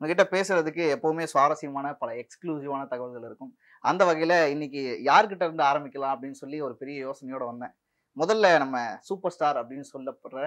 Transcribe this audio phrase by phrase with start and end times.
[0.00, 3.52] உங்ககிட்ட பேசுறதுக்கு எப்பவுமே சுவாரஸ்யமான பல எக்ஸ்க்ளூசிவான தகவல்கள் இருக்கும்.
[3.84, 7.74] அந்த வகையில இன்னைக்கு யார்கிட்ட இருந்து ஆரம்பிக்கலாம் அப்படின்னு சொல்லி ஒரு பெரிய யோசனையோட வந்தேன்.
[8.16, 8.76] முதல்ல நம்ம
[9.08, 10.44] சூப்பர் ஸ்டார் அப்படின்னு சொல்லப்படுற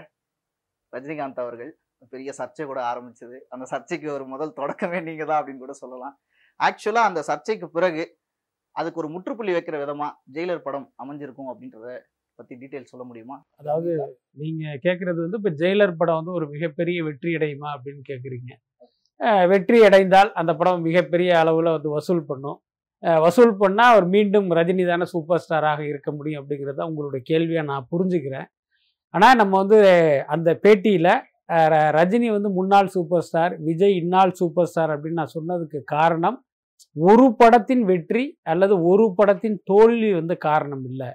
[0.93, 1.71] ரஜினிகாந்த் அவர்கள்
[2.13, 3.37] பெரிய சர்ச்சை கூட ஆரம்பிச்சது.
[3.53, 6.15] அந்த சர்ச்சைக்கு ஒரு முதல் தொடக்கமே நீங்க தான் அப்படின்னு கூட சொல்லலாம்.
[6.59, 8.03] ஆக்சுவலாக அந்த சர்ச்சைக்கு பிறகு
[8.75, 11.87] அதுக்கு ஒரு முற்றுப்புள்ளி வைக்கிற விதமாக ஜெயிலர் படம் அமைஞ்சிருக்கும் அப்படின்றத
[12.39, 13.37] பற்றி டீட்டெயில் சொல்ல முடியுமா?
[13.61, 13.91] அதாவது
[14.41, 18.51] நீங்கள் கேட்குறது வந்து இப்போ ஜெயிலர் படம் வந்து ஒரு மிகப்பெரிய வெற்றி அடையுமா அப்படின்னு கேட்குறீங்க
[19.51, 22.57] வெற்றி அடைந்தால் அந்த படம் மிகப்பெரிய அளவில் வந்து வசூல் பண்ணும்.
[23.25, 28.47] வசூல் பண்ணால் அவர் மீண்டும் ரஜினி தானே சூப்பர் ஸ்டாராக இருக்க முடியும் அப்படிங்கிறத உங்களுடைய கேள்வியை நான் புரிஞ்சுக்கிறேன்.
[29.13, 29.79] ஆனால் நம்ம வந்து
[30.35, 31.13] அந்த பேட்டியில்
[31.97, 36.37] ரஜினி வந்து முன்னாள் சூப்பர் ஸ்டார் விஜய் இன்னால் சூப்பர் ஸ்டார் அப்படின்னு நான் சொன்னதுக்கு காரணம்
[36.95, 41.09] ஒரு படத்தின் வெற்றி அல்லது ஒரு படத்தின் தோல்வி வந்து காரணம் இல்லை.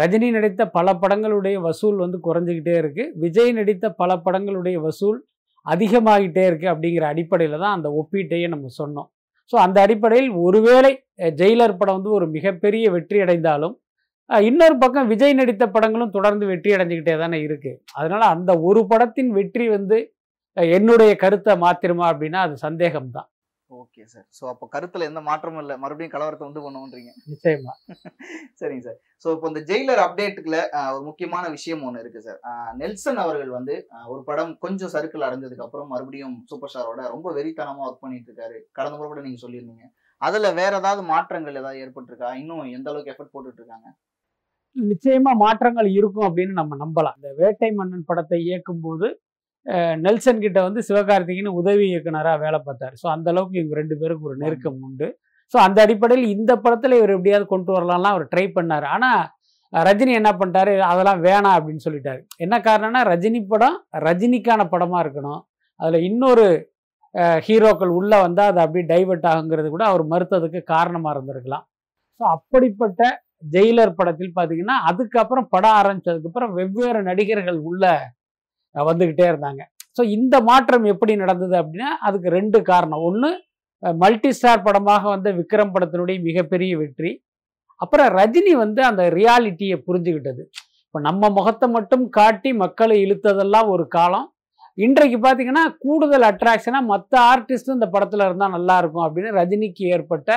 [0.00, 5.18] ரஜினி நடித்த பல படங்களுடைய வசூல் வந்து குறைஞ்சிக்கிட்டே இருக்குது விஜய் நடித்த பல படங்களுடைய வசூல்
[5.66, 9.08] அதிகமாகிட்டே இருக்குது அப்படிங்கிற அடிப்படையில் தான் அந்த ஒப்பீட்டையே நம்ம சொன்னோம்.
[9.52, 10.92] ஸோ அந்த அடிப்படையில் ஒருவேளை
[11.40, 13.74] ஜெயிலர் படம் வந்து ஒரு மிகப்பெரிய வெற்றி அடைந்தாலும்
[14.30, 19.66] இன்னொரு பக்கம் விஜய் நடித்த படங்களும் தொடர்ந்து வெற்றி அடைஞ்சிக்கிட்டே தானே இருக்குது அதனால் அந்த ஒரு படத்தின் வெற்றி
[19.68, 19.98] வந்து
[20.56, 23.28] என்னுடைய கருத்தை மாத்திருமா அப்படின்னா அது சந்தேகம்தான்.
[23.70, 24.26] Okay sir.
[24.36, 25.74] ஸோ அப்போ கருத்துல எந்த மாற்றமும் இல்லை.
[25.82, 27.72] மறுபடியும் கலவரத்தை உண்டு பண்ணுவோன்றீங்க நிச்சயமா.
[28.60, 28.98] சரிங்க சார்.
[29.24, 30.58] ஸோ இப்போ இந்த ஜெயிலர் அப்டேட்டுக்குள்ள
[30.92, 32.38] ஒரு முக்கியமான விஷயம் ஒன்று இருக்கு சார்.
[32.80, 33.74] நெல்சன் அவர்கள் வந்து
[34.08, 38.58] ஒரு படம் கொஞ்சம் சர்க்கிள் அடைஞ்சதுக்கு அப்புறம் மறுபடியும் சூப்பர் ஸ்டாரோட ரொம்ப வெறித்தனமா ஒர்க் பண்ணிட்டு இருக்காரு.
[38.78, 39.86] கடந்த முறை கூட நீங்க சொல்லியிருந்தீங்க.
[40.22, 42.30] அதுல வேற ஏதாவது மாற்றங்கள் ஏதாவது ஏற்பட்டிருக்கா?
[42.40, 43.88] இன்னும் எந்த அளவுக்கு எஃபர்ட் போட்டுட்டு இருக்காங்க?
[44.76, 47.16] நிச்சயமா மாற்றங்கள் இருக்கும் அப்படின்னு நம்ம நம்பலாம்.
[47.18, 49.25] இந்த வேட்டை மன்னன் படத்தை இயக்கும் போது அஹ்,
[50.04, 52.94] நெல்சன் கிட்ட வந்து சிவகார்த்திகேயன் உதவி இயக்குனராக வேலை பார்த்தாரு.
[53.02, 55.08] ஸோ அந்த அளவுக்கு இவங்க ரெண்டு பேருக்கு ஒரு நெருக்கம் உண்டு.
[55.54, 58.86] ஸோ அந்த அடிப்படையில் இந்த படத்தில் இவர் எப்படியாவது கொண்டு வரலாம்லாம் அவர் ட்ரை பண்ணார்.
[58.94, 59.22] ஆனால்
[59.72, 60.72] ரஜினி என்ன பண்ணிட்டாரு?
[60.90, 62.20] அதெல்லாம் வேணாம் அப்படின்னு சொல்லிட்டாரு.
[62.44, 65.40] என்ன காரணம்னா ரஜினி படம் ரஜினிக்கான படமாக இருக்கணும்.
[65.80, 66.46] அதில் இன்னொரு
[67.46, 71.64] ஹீரோக்கள் உள்ளே வந்தால் அது அப்படியே டைவர்ட் ஆகுங்கிறது கூட அவர் மறுத்ததுக்கு காரணமாக இருந்திருக்கலாம்.
[72.18, 73.02] ஸோ அப்படிப்பட்ட
[73.54, 77.84] ஜெயிலர் படத்தில் பார்த்தீங்கன்னா அதுக்கப்புறம் படம் ஆரம்பித்ததுக்கப்புறம் வெவ்வேறு நடிகர்கள் உள்ள
[78.90, 79.62] வந்துக்கிட்டே இருந்தாங்க.
[79.96, 83.02] ஸோ இந்த மாற்றம் எப்படி நடந்தது அப்படின்னா அதுக்கு ரெண்டு காரணம்.
[83.08, 83.30] ஒன்று
[84.02, 87.10] மல்டி ஸ்டார் படமாக வந்த விக்ரம் படத்தினுடைய மிகப்பெரிய வெற்றி.
[87.80, 90.42] அப்புறம் ரஜினி வந்து அந்த ரியாலிட்டியை புரிஞ்சுக்கிட்டது
[90.86, 94.26] இப்போ நம்ம முகத்தை மட்டும் காட்டி மக்களை இழுத்ததெல்லாம் ஒரு காலம்.
[94.78, 100.30] இன்றைக்கு பார்த்தீங்கன்னா கூடுதல் அட்ராக்ஷனாக மற்ற ஆர்டிஸ்டும் இந்த படத்தில் இருந்தால் நல்லா இருக்கும் அப்படின்னு ரஜினிக்கு ஏற்பட்ட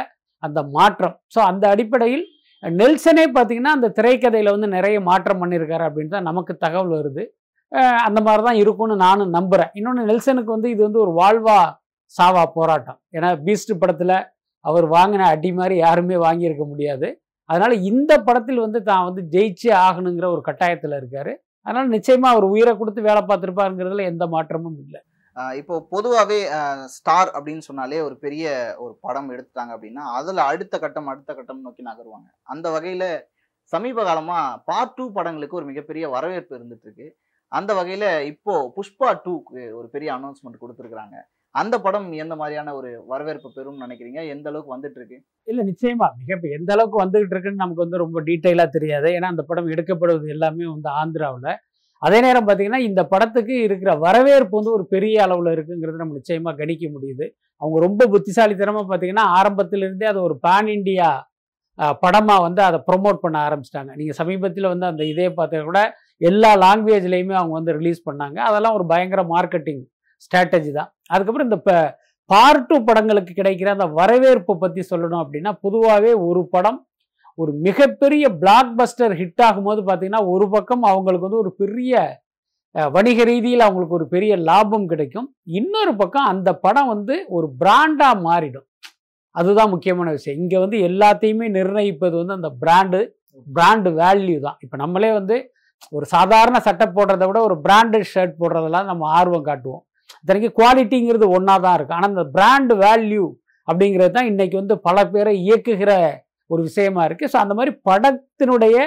[0.44, 1.16] அந்த மாற்றம்.
[1.34, 2.26] ஸோ அந்த அடிப்படையில்
[2.64, 7.24] நெல்சனே பார்த்தீங்கன்னா அந்த திரைக்கதையில் வந்து நிறைய மாற்றம் பண்ணியிருக்காரு அப்படின்னு தான் நமக்கு தகவல் வருது.
[8.08, 11.58] அந்த மாதிரி தான் இருக்கும்னு நானும் நம்புகிறேன் இன்னொன்று நெல்சனுக்கு வந்து இது வந்து ஒரு வாழ்வா
[12.16, 13.00] சாவா போராட்டம்.
[13.16, 14.16] ஏன்னா பீஸ்ட் படத்தில்
[14.66, 17.08] அவர் வாங்கின அடி மாதிரி யாருமே வாங்கியிருக்க முடியாது.
[17.50, 21.32] அதனால் இந்த படத்தில் வந்து தான் வந்து ஜெயிச்சே ஆகணுங்கிற ஒரு கட்டாயத்தில் இருக்கார்.
[21.66, 25.00] அதனால் நிச்சயமாக அவர் உயிரை கொடுத்து வேலை பார்த்துருப்பாருங்கிறதுல எந்த மாற்றமும் இல்லை.
[25.60, 26.38] இப்போ பொதுவாகவே
[26.96, 28.46] ஸ்டார் அப்படின்னு சொன்னாலே ஒரு பெரிய
[28.84, 32.28] ஒரு படம் எடுத்துட்டாங்க அப்படின்னா அதில் அடுத்த கட்டம் அடுத்த கட்டம் நோக்கி நகருவாங்க.
[32.54, 33.10] அந்த வகையில்
[33.74, 37.08] சமீப காலமாக பார்ட் டூ படங்களுக்கு ஒரு மிகப்பெரிய வரவேற்பு இருந்துட்டு இருக்கு
[37.58, 41.18] அந்த வகையில இப்போ புஷ்பா டூக்கு ஒரு பெரிய அனௌன்ஸ்மெண்ட் கொடுத்துருக்காங்க
[41.56, 44.20] அந்த படம் எந்த மாதிரியான ஒரு வரவேற்பு பெறும்னு நினைக்கிறீங்க?
[44.34, 45.18] எந்த அளவுக்கு வந்துட்டு இருக்கு
[45.52, 46.08] இல்லை நிச்சயமா.
[46.20, 49.08] மிக எந்த அளவுக்கு வந்துகிட்டு இருக்குன்னு நமக்கு வந்து ரொம்ப டீட்டெயிலாக தெரியாது.
[49.18, 51.50] ஏன்னா அந்த படம் எடுக்கப்படுவது எல்லாமே வந்து ஆந்திராவில்.
[52.02, 56.86] அதே நேரம் பார்த்தீங்கன்னா இந்த படத்துக்கு இருக்கிற வரவேற்பு வந்து ஒரு பெரிய அளவில் இருக்குங்கிறது நம்ம நிச்சயமாக கணிக்க
[56.96, 57.26] முடியுது.
[57.62, 61.10] அவங்க ரொம்ப புத்திசாலித்தனமாக பார்த்தீங்கன்னா ஆரம்பத்திலிருந்தே அது ஒரு பேன் இண்டியா
[62.04, 63.92] படமாக வந்து அதை ப்ரொமோட் பண்ண ஆரம்பிச்சிட்டாங்க.
[64.00, 65.82] நீங்கள் சமீபத்தில் வந்து அந்த இதே பார்த்தா கூட
[66.22, 68.38] எல்லா லாங்குவேஜ்லேயுமே அவங்க வந்து ரிலீஸ் பண்ணாங்க.
[68.50, 69.82] அதெல்லாம் ஒரு பயங்கர மார்க்கெட்டிங்
[70.26, 70.90] ஸ்ட்ராட்டஜி தான்.
[71.14, 71.78] அதுக்கப்புறம் இந்த இப்போ
[72.30, 76.80] பார்ட் டூ படங்களுக்கு கிடைக்கிற அந்த வரவேற்பை பற்றி சொல்லணும் அப்படின்னா பொதுவாகவே ஒரு படம்
[77.42, 82.02] ஒரு மிகப்பெரிய பிளாக் பஸ்டர் ஹிட் ஆகும்போது பார்த்திங்கன்னா ஒரு பக்கம் அவங்களுக்கு வந்து ஒரு பெரிய
[82.96, 85.28] வணிக ரீதியில் அவங்களுக்கு ஒரு பெரிய லாபம் கிடைக்கும்.
[85.60, 88.66] இன்னொரு பக்கம் அந்த படம் வந்து ஒரு பிராண்டாக மாறிடும்.
[89.36, 90.40] அதுதான் முக்கியமான விஷயம்.
[90.44, 93.00] இங்கே வந்து எல்லாத்தையுமே நிர்ணயிப்பது வந்து அந்த பிராண்டு
[93.48, 94.58] பிராண்டு வேல்யூ தான்.
[94.66, 95.38] இப்போ நம்மளே வந்து
[95.98, 99.84] ஒரு சாதாரண சட்டை போடுறத விட ஒரு பிராண்டட் ஷர்ட் போடுறதெல்லாம் நம்ம ஆர்வம் காட்டுவோம்.
[100.22, 103.26] இத்தனைக்கு குவாலிட்டிங்கிறது ஒன்றா தான் இருக்கும் ஆனால் அந்த பிராண்ட் வேல்யூ
[103.68, 105.92] அப்படிங்கிறது தான் இன்றைக்கி வந்து பல பேரை இயக்குகிற
[106.50, 108.78] ஒரு விஷயமா இருக்குது ஸோ அந்த மாதிரி படத்தினுடைய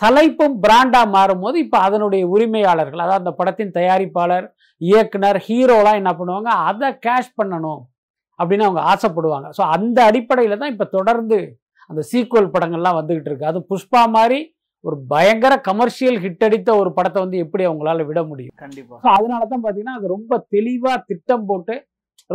[0.00, 4.46] தலைப்பும் பிராண்டாக மாறும்போது இப்போ அதனுடைய உரிமையாளர்கள் அதாவது அந்த படத்தின் தயாரிப்பாளர்
[4.80, 6.50] இயக்குனர் ஹீரோலாம் என்ன பண்ணுவாங்க?
[6.68, 7.80] அதை கேஷ் பண்ணணும்
[8.38, 9.48] அப்படின்னு அவங்க ஆசைப்படுவாங்க.
[9.58, 11.38] ஸோ அந்த அடிப்படையில் தான் இப்போ தொடர்ந்து
[11.90, 13.50] அந்த சீக்குவல் படங்கள்லாம் வந்துக்கிட்டு இருக்கு.
[13.52, 14.38] அது புஷ்பா மாதிரி
[14.84, 18.54] ஒரு பயங்கர கமர்ஷியல் ஹிட் அடித்த ஒரு படத்தை வந்து எப்படி அவங்களால விட முடியும்?
[18.62, 18.96] கண்டிப்பா.
[19.04, 21.74] ஸோ அதனால தான் பார்த்தீங்கன்னா அது ரொம்ப தெளிவாக திட்டம் போட்டு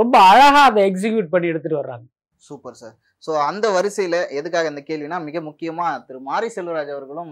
[0.01, 2.05] ரொம்ப அழகாக அதை எக்ஸிக்யூட் பண்ணி எடுத்துகிட்டு வர்றாங்க.
[2.47, 2.95] சூப்பர் சார்
[3.25, 7.31] ஸோ அந்த வரிசையில எதுக்காக இந்த கேள்வினா மிக முக்கியமா திரு மாரி செல்வராஜ் அவர்களும்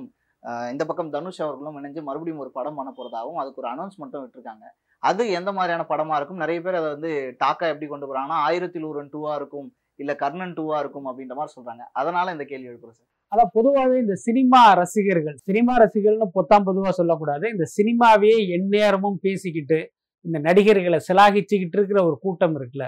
[0.72, 4.66] இந்த பக்கம் தனுஷ் அவர்களும் இணைஞ்சு மறுபடியும் ஒரு படம் பண்ண போறதாகவும் அதுக்கு ஒரு அனௌன்ஸ்மெண்ட்டும் விட்டுருக்காங்க.
[5.04, 6.42] அது எந்த மாதிரியான படமா இருக்கும்?
[6.44, 7.12] நிறைய பேர் அதை வந்து
[7.44, 9.68] டாக்கா எப்படி கொண்டு போறாங்கன்னா ஆயிரத்தில் ஒருவன் டூவா இருக்கும்
[10.04, 11.84] இல்ல கர்ணன் டூவா இருக்கும் அப்படின்ற மாதிரி சொல்றாங்க.
[12.02, 17.46] அதனால இந்த கேள்வி எழுப்புறேன் சார் அதான் பொதுவாகவே இந்த சினிமா ரசிகர்கள் சினிமா ரசிகர்கள்னு பொத்தாம் பொதுவாக சொல்லக்கூடாது.
[17.54, 19.80] இந்த சினிமாவையே எந்நேரமும் பேசிக்கிட்டு
[20.26, 22.86] இந்த நடிகர்களை சிலாகிச்சுக்கிட்டு இருக்கிற ஒரு கூட்டம் இருக்குல்ல.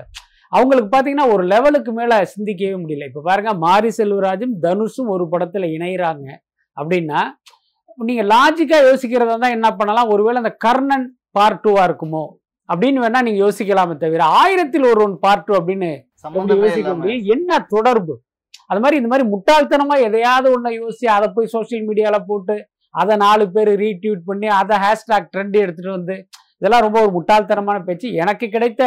[0.51, 3.07] அவங்களுக்கு பார்த்தீங்கன்னா ஒரு லெவலுக்கு மேலே சிந்திக்கவே முடியல.
[3.09, 6.27] இப்போ பாருங்க மாரி செல்வராஜும் தனுஷும் ஒரு படத்தில் இணையிறாங்க
[6.77, 7.21] அப்படின்னா
[8.09, 10.11] நீங்கள் லாஜிக்காக யோசிக்கிறதா தான் என்ன பண்ணலாம்?
[10.13, 11.05] ஒருவேளை அந்த கர்ணன்
[11.37, 12.23] பார்ட் டூவாக இருக்குமோ?
[12.69, 15.89] அப்படின்னு வேணா நீங்கள் யோசிக்கலாமே தவிர ஆயிரத்தில் ஒரு ஒன் பார்ட் டூ அப்படின்னு
[16.63, 18.15] யோசிக்க முடியும் என்ன தொடர்பு?
[18.69, 22.55] அது மாதிரி இந்த மாதிரி முட்டாள்தனமாக எதையாவது ஒன்றை யோசிச்சு அதை போய் சோஷியல் மீடியாவில் போட்டு
[22.95, 26.15] அதை நாலு பேர் ரீட்வீட் பண்ணி அதை ஹேஷ்டாக் ட்ரெண்ட் எடுத்துகிட்டு வந்து
[26.59, 28.07] இதெல்லாம் ரொம்ப ஒரு முட்டாள்தனமான பேச்சு.
[28.23, 28.83] எனக்கு கிடைத்த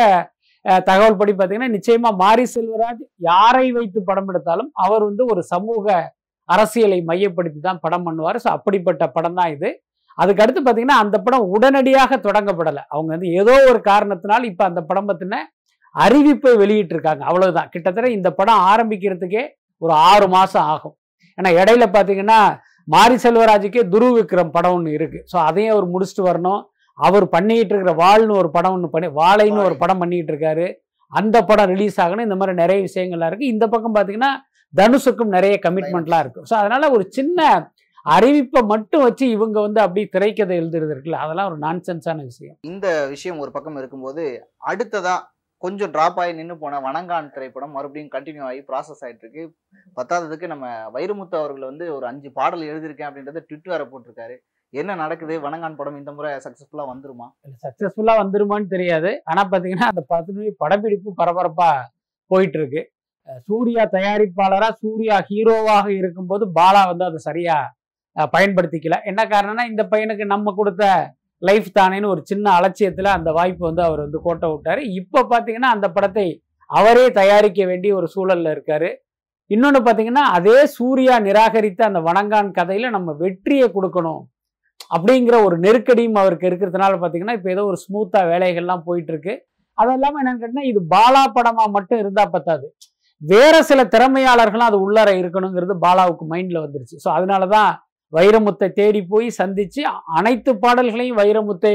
[0.88, 5.94] தகவல் படி பார்த்தீங்கன்னா நிச்சயமாக மாரி செல்வராஜ் யாரை வைத்து படம் எடுத்தாலும் அவர் வந்து ஒரு சமூக
[6.48, 8.38] அரசியலை மையப்படுத்தி தான் படம் பண்ணுவார்.
[8.44, 9.68] ஸோ அப்படிப்பட்ட படம் தான் இது.
[10.18, 12.82] அதுக்கடுத்து பார்த்தீங்கன்னா அந்த படம் உடனடியாக தொடங்கப்படலை.
[12.94, 15.38] அவங்க வந்து ஏதோ ஒரு காரணத்தினால் இப்போ அந்த படம் பற்றின
[15.94, 17.22] அறிவிப்பை வெளியிட்டிருக்காங்க.
[17.30, 17.70] அவ்வளவுதான்.
[17.74, 19.44] கிட்டத்தட்ட இந்த படம் ஆரம்பிக்கிறதுக்கே
[19.82, 20.94] ஒரு ஆறு மாசம் ஆகும்.
[21.38, 22.40] ஏன்னா இடையில பார்த்தீங்கன்னா
[22.94, 25.18] மாரி செல்வராஜுக்கே துரு விக்ரம் படம் ஒன்று இருக்கு.
[25.32, 26.60] ஸோ அதையும் அவர் முடிச்சுட்டு வரணும்.
[26.98, 30.66] அவர் பண்ணிட்டு இருக்கிற வாள்னு ஒரு படம் ஒன்று பண்ணி வாழைன்னு ஒரு படம் பண்ணிட்டு இருக்காரு.
[31.12, 32.26] அந்த படம் ரிலீஸ் ஆகணும்.
[32.28, 33.52] இந்த மாதிரி நிறைய விஷயங்கள்லாம் இருக்கு.
[33.54, 34.32] இந்த பக்கம் பார்த்தீங்கன்னா
[34.74, 36.42] தனுஷுக்கும் நிறைய கமிட்மெண்ட்லாம் இருக்கு.
[36.50, 37.38] ஸோ அதனால ஒரு சின்ன
[38.06, 42.56] அறிவிப்பை மட்டும் வச்சு இவங்க வந்து அப்படி திரைக்கதை எழுதுறது இருக்குல்ல அதெல்லாம் ஒரு நான்சென்ஸான விஷயம்.
[42.70, 44.24] இந்த விஷயம் ஒரு பக்கம் இருக்கும்போது
[44.70, 45.16] அடுத்ததா
[45.64, 49.42] கொஞ்சம் ட்ராப் ஆகி நின்று போன வணங்கான் திரைப்படம் மறுபடியும் கண்டினியூ ஆகி ப்ராசஸ் ஆகிட்டு இருக்கு.
[49.98, 54.36] பத்தாததுக்கு நம்ம வைரமுத்து அவர்கள் வந்து ஒரு அஞ்சு பாடல் எழுதியிருக்கேன் அப்படின்றத ட்விட்டரை போட்டிருக்காரு.
[54.72, 55.34] என்ன நடக்குது?
[55.46, 57.26] வணங்கான் படம் இந்த முறை சக்சஸ்ஃபுல்லா வந்துருமா?
[57.64, 59.10] சக்சஸ்ஃபுல்லா வந்துருமான்னு தெரியாது.
[59.30, 61.70] ஆனா பாத்தீங்கன்னா அந்த படத்தினுடைய படப்பிடிப்பு பரபரப்பா
[62.30, 62.82] போயிட்டு இருக்கு
[63.48, 67.56] சூர்யா தயாரிப்பாளரா சூர்யா ஹீரோவாக இருக்கும்போது பாலா வந்து அதை சரியா
[68.34, 68.96] பயன்படுத்திக்கல.
[69.10, 70.84] என்ன காரணம்னா இந்த பையனுக்கு நம்ம கொடுத்த
[71.42, 74.80] லைஃப் தானேன்னு ஒரு சின்ன அலட்சியத்தில் அந்த வாய்ப்பு வந்து அவர் வந்து கோட்டை விட்டார்.
[75.00, 76.26] இப்போ பார்த்தீங்கன்னா அந்த படத்தை
[76.70, 78.90] அவரே தயாரிக்க வேண்டிய ஒரு சூழலில் இருக்காரு.
[79.50, 84.20] இன்னொன்று பார்த்தீங்கன்னா அதே சூர்யா நிராகரித்த அந்த வணங்கான் கதையில் நம்ம வெற்றியை கொடுக்கணும்
[84.96, 89.34] அப்படிங்கிற ஒரு நெருக்கடியும் அவருக்கு இருக்கிறதுனால பார்த்தீங்கன்னா இப்போ ஏதோ ஒரு ஸ்மூத்தாக வேலைகள்லாம் போயிட்டுருக்கு.
[89.78, 92.66] அது இல்லாமல் என்னென்னு கேட்டிங்கன்னா இது பாலா படமாக மட்டும் இருந்தால் பத்தாது.
[93.22, 96.96] வேற சில திறமையாளர்களும் அது உள்ளார இருக்கணுங்கிறது பாலாவுக்கு மைண்டில் வந்துருச்சு.
[97.04, 97.70] ஸோ அதனால தான்
[98.12, 99.82] வைரமுத்தை தேடி போய் சந்திச்சு
[100.18, 101.72] அனைத்து பாடல்களையும் வைரமுத்தை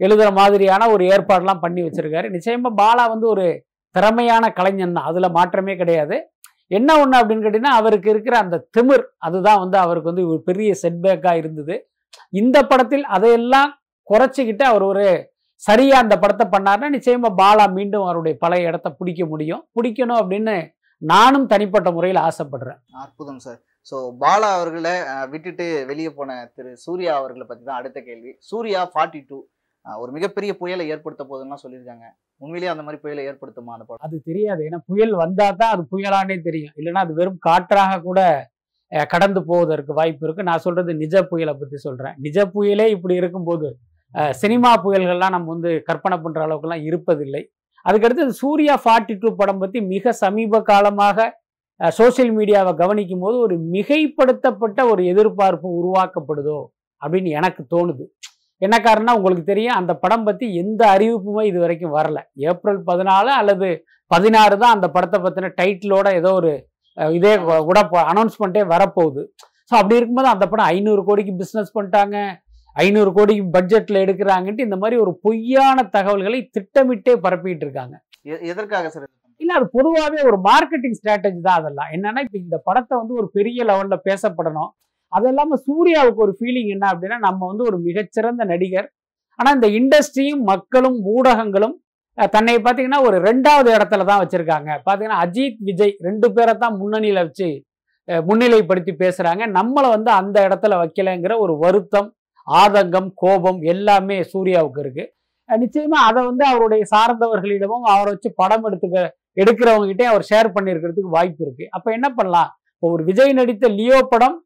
[0.00, 2.28] எழுதுகிற மாதிரியான ஒரு ஏற்பாடெல்லாம் பண்ணி வச்சிருக்காரு.
[2.36, 3.46] நிச்சயமா பாலா வந்து ஒரு
[3.94, 5.08] திறமையான கலைஞன் தான்.
[5.10, 6.16] அதுல மாற்றமே கிடையாது.
[6.76, 11.40] என்ன ஒன்று அப்படின்னு கேட்டிங்கன்னா அவருக்கு இருக்கிற அந்த திமிர் அதுதான் வந்து அவருக்கு வந்து ஒரு பெரிய செட்பேக்காக
[11.42, 11.74] இருந்தது.
[12.40, 13.70] இந்த படத்தில் அதையெல்லாம்
[14.08, 15.04] குறைச்சிக்கிட்டு அவர் ஒரு
[15.62, 19.62] சரியாக அந்த படத்தை பண்ணாருன்னா நிச்சயமாக பாலா மீண்டும் அவருடைய பழைய இடத்த பிடிக்க முடியும்.
[19.76, 20.56] பிடிக்கணும் அப்படின்னு
[21.02, 22.80] நானும் தனிப்பட்ட முறையில் ஆசைப்படுறேன்.
[23.04, 23.60] அற்புதம் சார்.
[23.88, 24.92] ஸோ பாலா அவர்களை
[25.32, 28.30] விட்டுட்டு வெளியே போன திரு சூர்யா அவர்களை பற்றி தான் அடுத்த கேள்வி.
[28.50, 29.38] சூர்யா ஃபார்ட்டி டூ
[29.86, 32.06] ஒரு மிகப்பெரிய புயலை ஏற்படுத்த போதுன்னா சொல்லியிருக்காங்க.
[32.42, 34.04] உண்மையிலேயே அந்த மாதிரி புயலை ஏற்படுத்துமா அந்த படம்?
[34.06, 34.60] அது தெரியாது.
[34.68, 36.74] ஏன்னா புயல் வந்தால் தான் அது புயலானே தெரியும்.
[36.78, 38.20] இல்லைன்னா அது வெறும் காற்றாக கூட
[39.12, 43.68] கடந்து போவதற்கு வாய்ப்பு இருக்குது நான் சொல்கிறது நிஜ புயலை பற்றி சொல்கிறேன் நிஜ புயலே இப்படி இருக்கும்போது
[44.40, 47.42] சினிமா புயல்கள்லாம் நம்ம வந்து கற்பனை பண்ணுற அளவுக்குலாம் இருப்பதில்லை.
[47.86, 51.26] அதுக்கடுத்து சூர்யா ஃபார்ட்டி டூ படம் பற்றி மிக சமீப காலமாக
[51.80, 56.58] சோஷியல் மீடியாவை கவனிக்கும் போது ஒரு மிகைப்படுத்தப்பட்ட ஒரு எதிர்பார்ப்பு உருவாக்கப்படுதோ
[57.02, 58.04] அப்படின்னு எனக்கு தோணுது.
[58.62, 62.18] என்ன காரணம்னா உங்களுக்கு தெரியும் அந்த படம் பற்றி எந்த அறிவிப்புமே இது வரைக்கும் வரல.
[62.50, 63.68] ஏப்ரல் பதினாலு அல்லது
[64.10, 66.52] பதினாறு தான் அந்த படத்தை பற்றின டைட்டிலோட ஏதோ ஒரு
[67.18, 67.32] இதே
[67.68, 67.78] கூட
[68.12, 69.22] அனௌன்ஸ்மெண்ட்டே வரப்போகுது.
[69.68, 72.16] ஸோ அப்படி இருக்கும்போது அந்த படம் ஐநூறு கோடிக்கு பிஸ்னஸ் பண்ணிட்டாங்க.
[72.76, 77.94] ஐநூறு கோடிக்கு பட்ஜெட்டில் எடுக்கிறாங்கன்ட்டு இந்த மாதிரி ஒரு பொய்யான தகவல்களை திட்டமிட்டே பரப்பிட்டு இருக்காங்க.
[78.52, 79.06] எதற்காக சார்
[79.40, 81.90] இல்லை அது பொதுவாகவே ஒரு மார்க்கெட்டிங் ஸ்ட்ராட்டஜி தான் அதெல்லாம்.
[81.96, 84.70] என்னன்னா இப்போ இந்த படத்தை வந்து ஒரு பெரிய லெவலில் பேசப்படணும்.
[85.12, 88.88] அது இல்லாமல் சூர்யாவுக்கு ஒரு ஃபீலிங் என்ன அப்படின்னா நம்ம வந்து ஒரு மிகச்சிறந்த நடிகர்.
[89.38, 91.76] ஆனால் இந்த இண்டஸ்ட்ரியும் மக்களும் ஊடகங்களும்
[92.34, 94.70] தன்னை பார்த்தீங்கன்னா ஒரு ரெண்டாவது இடத்துல தான் வச்சுருக்காங்க.
[94.86, 97.48] பார்த்தீங்கன்னா அஜித் விஜய் ரெண்டு பேரை தான் முன்னணியில் வச்சு
[98.28, 102.08] முன்னிலைப்படுத்தி பேசுகிறாங்க நம்மளை வந்து அந்த இடத்துல வைக்கலைங்கிற ஒரு வருத்தம்
[102.46, 105.10] ஆதங்கம் கோபம் எல்லாமே சூர்யாவுக்கு இருக்குது
[105.62, 108.98] நிச்சயமாக அதை வந்து அவருடைய சார்ந்தவர்களிடமும் அவரை வச்சு படம் எடுத்துக்க
[109.42, 112.50] எடுக்கிறவங்க கிட்டே அவர் ஷேர் பண்ணியிருக்கிறதுக்கு வாய்ப்பு இருக்குது அப்போ என்ன பண்ணலாம்?
[112.74, 114.36] இப்போ ஒரு விஜய் நடித்த லியோ படம்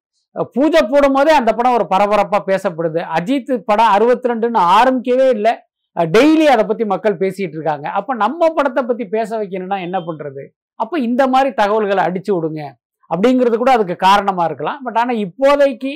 [0.54, 3.00] பூஜை போடும் போதே அந்த படம் ஒரு பரபரப்பாக பேசப்படுது.
[3.16, 5.52] அஜித் படம் அறுபத்தி ரெண்டுன்னு ஆரம்பிக்கவே இல்லை.
[5.97, 7.87] டெய்லி அதை பற்றி மக்கள் பேசிகிட்டு இருக்காங்க.
[7.99, 10.42] அப்போ நம்ம படத்தை பற்றி பேச வைக்கணும்னா என்ன பண்ணுறது
[10.83, 12.62] அப்போ இந்த மாதிரி தகவல்களை அடிச்சு விடுங்க.
[13.11, 14.80] அப்படிங்கிறது கூட அதுக்கு காரணமாக இருக்கலாம்.
[14.87, 15.92] பட் ஆனால் இப்போதைக்கு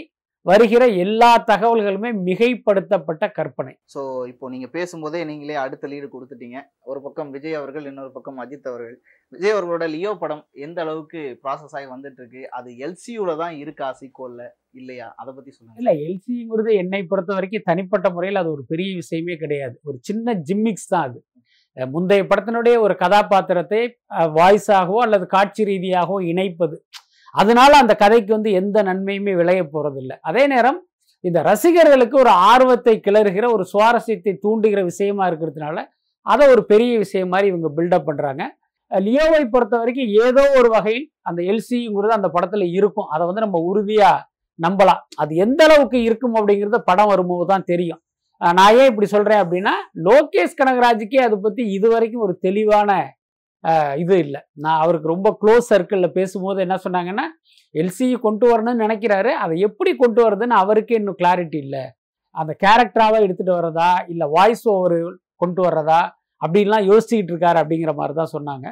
[0.46, 3.72] வருகிற எல்லா தகவல்களுமே மிகைப்படுத்தப்பட்ட கற்பனை.
[3.94, 6.58] ஸோ இப்போ நீங்க பேசும்போதே நீங்களே அடுத்த லீடு கொடுத்துட்டீங்க.
[6.90, 8.96] ஒரு பக்கம் விஜய் அவர்கள் இன்னொரு பக்கம் அஜித் அவர்கள்.
[9.32, 14.42] விஜய் அவர்களோட லியோ படம் எந்த அளவுக்கு ப்ராசஸ் ஆகி வந்துட்டு இருக்கு அது எல்சியூல தான் இருக்கா சீக்கோல்ல
[14.80, 15.08] இல்லையா?
[15.20, 15.78] அதை பத்தி சொல்லுங்க.
[15.82, 19.76] இல்ல எல்சிங்கிறது என்னை பொறுத்த வரைக்கும் தனிப்பட்ட முறையில் அது ஒரு பெரிய விஷயமே கிடையாது.
[19.90, 21.20] ஒரு சின்ன ஜிம்மிக்ஸ் தான் அது.
[21.76, 23.82] முந்தைய படத்தினுடைய ஒரு கதாபாத்திரத்தை
[24.38, 26.76] வாய்ஸாகவோ அல்லது காட்சி ரீதியாகவோ இணைப்பது
[27.34, 30.78] அதனால அந்த கதைக்கு வந்து எந்த நன்மையுமே விளைய போகிறதில்லை அதே நேரம்
[31.24, 35.78] இந்த ரசிகர்களுக்கு ஒரு ஆர்வத்தை கிளறுகிற ஒரு சுவாரஸ்யத்தை தூண்டுகிற விஷயமா இருக்கிறதுனால
[36.26, 38.42] அதை ஒரு பெரிய விஷயம் மாதிரி இவங்க பில்டப் பண்ணுறாங்க
[38.90, 43.08] லியோவை பொறுத்த வரைக்கும் ஏதோ ஒரு வகையில் அந்த எல்சிங்கிறது அந்த படத்தில் இருக்கும்.
[43.14, 44.24] அதை வந்து நம்ம உறுதியாக
[44.58, 45.02] நம்பலாம்.
[45.22, 48.00] அது எந்த அளவுக்கு இருக்கும் அப்படிங்கிறது படம் வரும்போது தான் தெரியும்.
[48.40, 49.74] நான் ஏன் இப்படி சொல்கிறேன் அப்படின்னா
[50.06, 52.90] லோகேஷ் கனகராஜுக்கே அதை பற்றி இது வரைக்கும் ஒரு தெளிவான
[54.02, 54.40] இது இல்லை.
[54.64, 57.26] நான் அவருக்கு ரொம்ப க்ளோஸ் சர்க்கிளில் பேசும்போது என்ன சொன்னாங்கன்னா
[57.74, 59.32] எல்சி கொண்டு வரணும்னு நினைக்கிறாரு.
[59.42, 61.84] அதை எப்படி கொண்டு வரதுன்னு அவருக்கே இன்னும் கிளாரிட்டி இல்லை.
[62.40, 63.90] அந்த கேரக்டராகவே எடுத்துகிட்டு வர்றதா?
[64.12, 64.98] இல்லை வாய்ஸ் ஓவர்
[65.42, 66.00] கொண்டு வர்றதா?
[66.42, 68.66] அப்படின்லாம் யோசிச்சுக்கிட்டு இருக்காரு அப்படிங்கிற மாதிரி தான் சொன்னாங்க.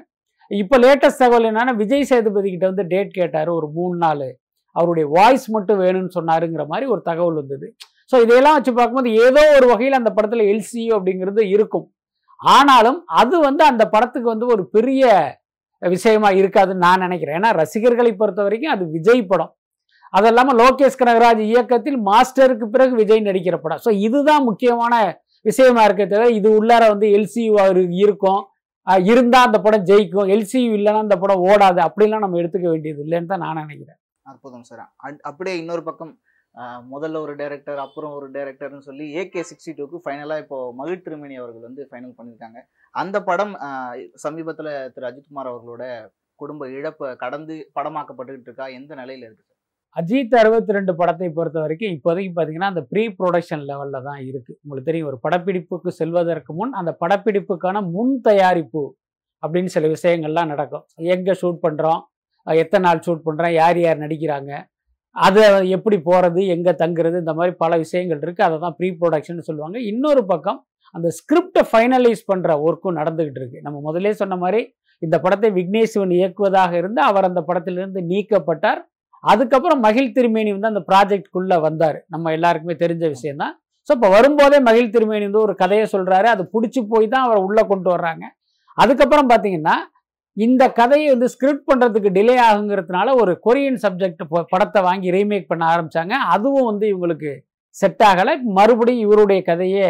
[0.50, 4.28] இப்போ லேட்டஸ்ட் தகவல் என்னென்னா விஜய் சேதுபதி கிட்ட வந்து டேட் கேட்டார் ஒரு மூணு நாள்.
[4.76, 7.66] அவருடைய வாய்ஸ் மட்டும் வேணும்னு சொன்னாருங்கிற மாதிரி ஒரு தகவல் வந்தது.
[8.10, 11.86] ஸோ இதையெல்லாம் வச்சு பார்க்கும்போது ஏதோ ஒரு வகையில் அந்த படத்தில் எல்சியோ அப்படிங்கிறது இருக்கும்.
[12.40, 15.34] ஆனாலும் அது வந்து அந்த படத்துக்கு வந்து ஒரு பெரிய
[15.78, 17.40] விஷயமா இருக்காதுன்னு நான் நினைக்கிறேன்.
[17.40, 19.56] ஏன்னா ரசிகர்களை பொறுத்த வரைக்கும் அது விஜய் படம்.
[20.10, 23.78] அது இல்லாமல் லோகேஷ் கனகராஜ் இயக்கத்தில் மாஸ்டருக்கு பிறகு விஜய் நடிக்கிற படம்.
[23.84, 28.44] ஸோ இதுதான் முக்கியமான விஷயமா இருக்க தவிர இது உள்ளார வந்து எல்சியூ இருக்கும்.
[28.98, 30.28] இருந்தால் அந்த படம் ஜெயிக்கும்.
[30.28, 31.88] எல்சியூ இல்லைன்னா அந்த படம் ஓடாது.
[31.88, 33.96] அப்படிலாம் நம்ம எடுத்துக்க வேண்டியது இல்லைன்னு தான் நான் நினைக்கிறேன்.
[34.22, 34.94] அற்புதம் சார்.
[34.96, 36.18] அட்- அப்படியே இன்னொரு பக்கம்
[36.92, 41.66] முதல்ல ஒரு டேரக்டர் அப்புறம் ஒரு டேரக்டர்னு சொல்லி ஏகே சிக்ஸ்டி டூக்கு ஃபைனலாக இப்போ மகிழ் திருமணி அவர்கள்
[41.68, 42.58] வந்து ஃபைனல் பண்ணியிருக்காங்க.
[42.94, 43.54] அந்த படம்
[44.24, 45.06] சமீபத்தில் திரு.
[45.10, 45.84] அஜித்குமார் அவர்களோட
[46.38, 48.66] குடும்ப இழப்பை கடந்து படமாக்கப்பட்டுக்கிட்டு இருக்கா?
[48.78, 49.56] எந்த நிலையில் இருக்கு சார்
[49.96, 54.88] அஜித் அறுபத்தி ரெண்டு படத்தை பொறுத்த வரைக்கும் இப்போதைக்கு பார்த்தீங்கன்னா அந்த ப்ரீ ப்ரொடக்ஷன் லெவலில் தான் இருக்குது உங்களுக்கு
[54.88, 58.82] தெரியும் ஒரு படப்பிடிப்புக்கு செல்வதற்கு முன் அந்த படப்பிடிப்புக்கான முன் தயாரிப்பு
[59.42, 60.84] அப்படின்னு சில விஷயங்கள்லாம் நடக்கும்.
[61.14, 62.00] எங்கே ஷூட் பண்ணுறோம்
[62.46, 64.52] எத்தனை நாள் ஷூட் பண்ணுறோம் யார் யார் நடிக்கிறாங்க
[65.16, 65.44] அதை
[65.76, 69.78] எப்படி போகிறது எங்கே தங்குறது இந்த மாதிரி பல விஷயங்கள் இருக்குது அதை தான் ப்ரீ ப்ரொடக்ஷன் சொல்லுவாங்க.
[69.92, 70.58] இன்னொரு பக்கம்
[70.96, 73.58] அந்த ஸ்கிரிப்டை ஃபைனலைஸ் பண்ணுற ஒர்க்கும் நடந்துக்கிட்டு இருக்கு.
[73.66, 74.60] நம்ம முதலே சொன்ன மாதிரி
[75.02, 78.80] இந்த படத்தை விக்னேஸ்வன் இயக்குவதாக இருந்து அவர் அந்த படத்திலிருந்து நீக்கப்பட்டார்.
[79.24, 81.98] அதுக்கப்புறம் மகிழ் திருமேனி வந்து அந்த ப்ராஜெக்ட்குள்ளே வந்தார்.
[82.14, 83.54] நம்ம எல்லாருக்குமே தெரிஞ்ச விஷயம்தான்.
[83.88, 87.62] ஸோ இப்போ வரும்போதே மகிழ் திருமேனி வந்து ஒரு கதையை சொல்கிறாரு அது பிடிச்சி போய் தான் அவரை உள்ளே
[87.72, 88.24] கொண்டு வர்றாங்க.
[88.78, 89.76] அதுக்கப்புறம் பார்த்தீங்கன்னா
[90.46, 96.14] இந்த கதையை வந்து ஸ்கிரிப்ட் பண்ணுறதுக்கு டிலே ஆகுங்கிறதுனால ஒரு கொரியன் சப்ஜெக்ட் படத்தை வாங்கி ரீமேக் பண்ண ஆரம்பித்தாங்க
[96.34, 97.32] அதுவும் வந்து இவங்களுக்கு
[97.76, 98.34] செட் ஆகலை.
[98.58, 99.88] மறுபடியும் இவருடைய கதையை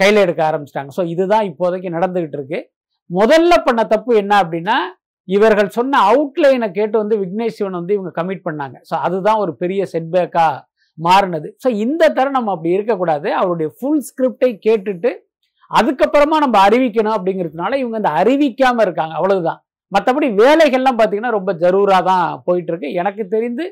[0.00, 0.92] கையில் எடுக்க ஆரம்பிச்சிட்டாங்க.
[0.96, 2.58] ஸோ இதுதான் இப்போதைக்கு நடந்துக்கிட்டு இருக்கு.
[3.10, 4.76] முதல்ல பண்ண தப்பு என்ன அப்படின்னா
[5.28, 8.76] இவர்கள் சொன்ன அவுட்லைனை கேட்டு வந்து விக்னேஷ் சிவன் வந்து இவங்க கமிட் பண்ணாங்க.
[8.88, 10.60] ஸோ அதுதான் ஒரு பெரிய செட்பேக்காக
[10.98, 11.48] மாறினது.
[11.62, 13.28] ஸோ இந்த தரம் அப்படி இருக்கக்கூடாது.
[13.40, 15.12] அவருடைய ஃபுல் ஸ்கிரிப்டை கேட்டுட்டு
[15.78, 19.14] அதுக்கப்புறமா நம்ம அறிவிக்கணும் அப்படிங்கிறதுனால இவங்க அந்த அறிவிக்காம இருக்காங்க.
[19.20, 19.60] அவ்வளவுதான்.
[19.92, 23.64] மற்றபடி வேலைகள்லாம் பார்த்தீங்கன்னா ரொம்ப ஜரூராக தான் போயிட்டு இருக்கு எனக்கு தெரிந்து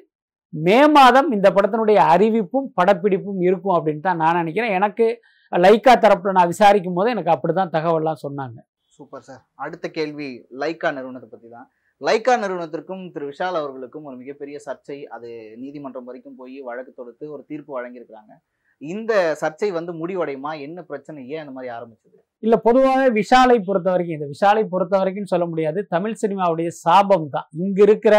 [0.52, 4.72] மே மாதம் இந்த படத்தினுடைய அறிவிப்பும் படப்பிடிப்பும் இருக்கும் அப்படின்னு தான் நான் நினைக்கிறேன்.
[4.78, 5.06] எனக்கு
[5.52, 8.58] லைக்கா தரப்புல நான் விசாரிக்கும் போது எனக்கு அப்படிதான் தகவல்லாம் சொன்னாங்க.
[8.96, 9.42] Super sir.
[9.64, 10.28] அடுத்த கேள்வி
[10.62, 11.68] லைக்கா நிறுவனத்தை பற்றி தான்.
[12.06, 14.98] லைக்கா நிறுவனத்திற்கும் திரு விஷால் அவர்களுக்கும் ஒரு மிகப்பெரிய சர்ச்சை.
[15.16, 15.28] அது
[15.62, 18.32] நீதிமன்றம் வரைக்கும் போய் வழக்கு தொடுத்து ஒரு தீர்ப்பு வழங்கியிருக்கிறாங்க.
[18.82, 20.52] இந்த சர்ச்சை வந்து முடிவடையுமா?
[20.66, 21.20] என்ன பிரச்சனை?
[21.28, 22.16] ஏன் அந்த மாதிரி ஆரம்பிச்சது?
[22.42, 25.80] இல்ல பொதுவாக விஷாலை பொறுத்த வரைக்கும் இந்த விஷாலை பொறுத்த வரைக்கும் சொல்ல முடியாது.
[25.86, 27.48] தமிழ் சினிமாவுடைய சாபம் தான்.
[27.64, 28.16] இங்க இருக்கிற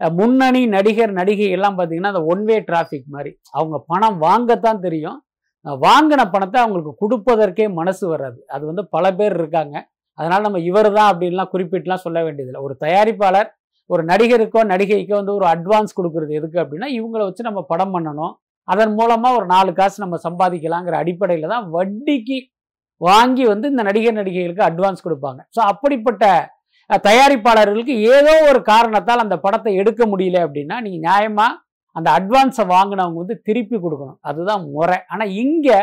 [0.00, 3.32] முன்னணி நடிகர் நடிகை எல்லாம் பார்த்தீங்கன்னா அந்த ஒன் வே டிராஃபிக் மாதிரி.
[3.50, 5.18] அவங்க பணம் வாங்கத்தான் தெரியும்.
[5.86, 8.38] வாங்கின பணத்தை அவங்களுக்கு கொடுப்பதற்கே மனசு வராது.
[8.54, 9.74] அது வந்து பல பேர் இருக்காங்க.
[10.18, 12.62] அதனால நம்ம இவர் தான் அப்படின்லாம் குறிப்பிட்டுலாம் சொல்ல வேண்டியதில்லை.
[12.66, 13.50] ஒரு தயாரிப்பாளர்
[13.90, 18.34] ஒரு நடிகருக்கோ நடிகைக்கோ வந்து ஒரு அட்வான்ஸ் கொடுக்குறது எதுக்கு அப்படின்னா இவங்களை வச்சு நம்ம படம் பண்ணணும்.
[18.68, 22.38] அதன் மூலமாக ஒரு நாலு காசு நம்ம சம்பாதிக்கலாங்கிற அடிப்படையில் தான் வட்டிக்கு
[23.00, 25.40] வாங்கி வந்து இந்த நடிகர் நடிகைகளுக்கு அட்வான்ஸ் கொடுப்பாங்க.
[25.54, 26.24] ஸோ அப்படிப்பட்ட
[27.06, 31.58] தயாரிப்பாளர்களுக்கு ஏதோ ஒரு காரணத்தால் அந்த படத்தை எடுக்க முடியல அப்படின்னா நீங்கள் நியாயமாக
[31.96, 34.18] அந்த அட்வான்ஸை வாங்கினவங்க வந்து திருப்பி கொடுக்கணும்.
[34.28, 34.98] அதுதான் முறை.
[35.12, 35.78] ஆனால் இங்கே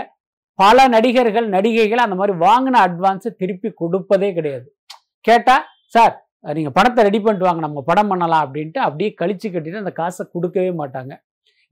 [0.60, 4.68] பல நடிகர்கள் நடிகைகள் அந்த மாதிரி வாங்கின அட்வான்ஸை திருப்பி கொடுப்பதே கிடையாது.
[5.26, 6.16] கேட்டால் சார்
[6.58, 7.62] நீங்கள் படத்தை ரெடி பண்ணிட்டு வாங்க.
[7.68, 8.44] நம்ம படம் பண்ணலாம்.
[8.46, 11.14] அப்படின்ட்டு அப்படியே கழிச்சு கட்டிட்டு அந்த காசை கொடுக்கவே மாட்டாங்க.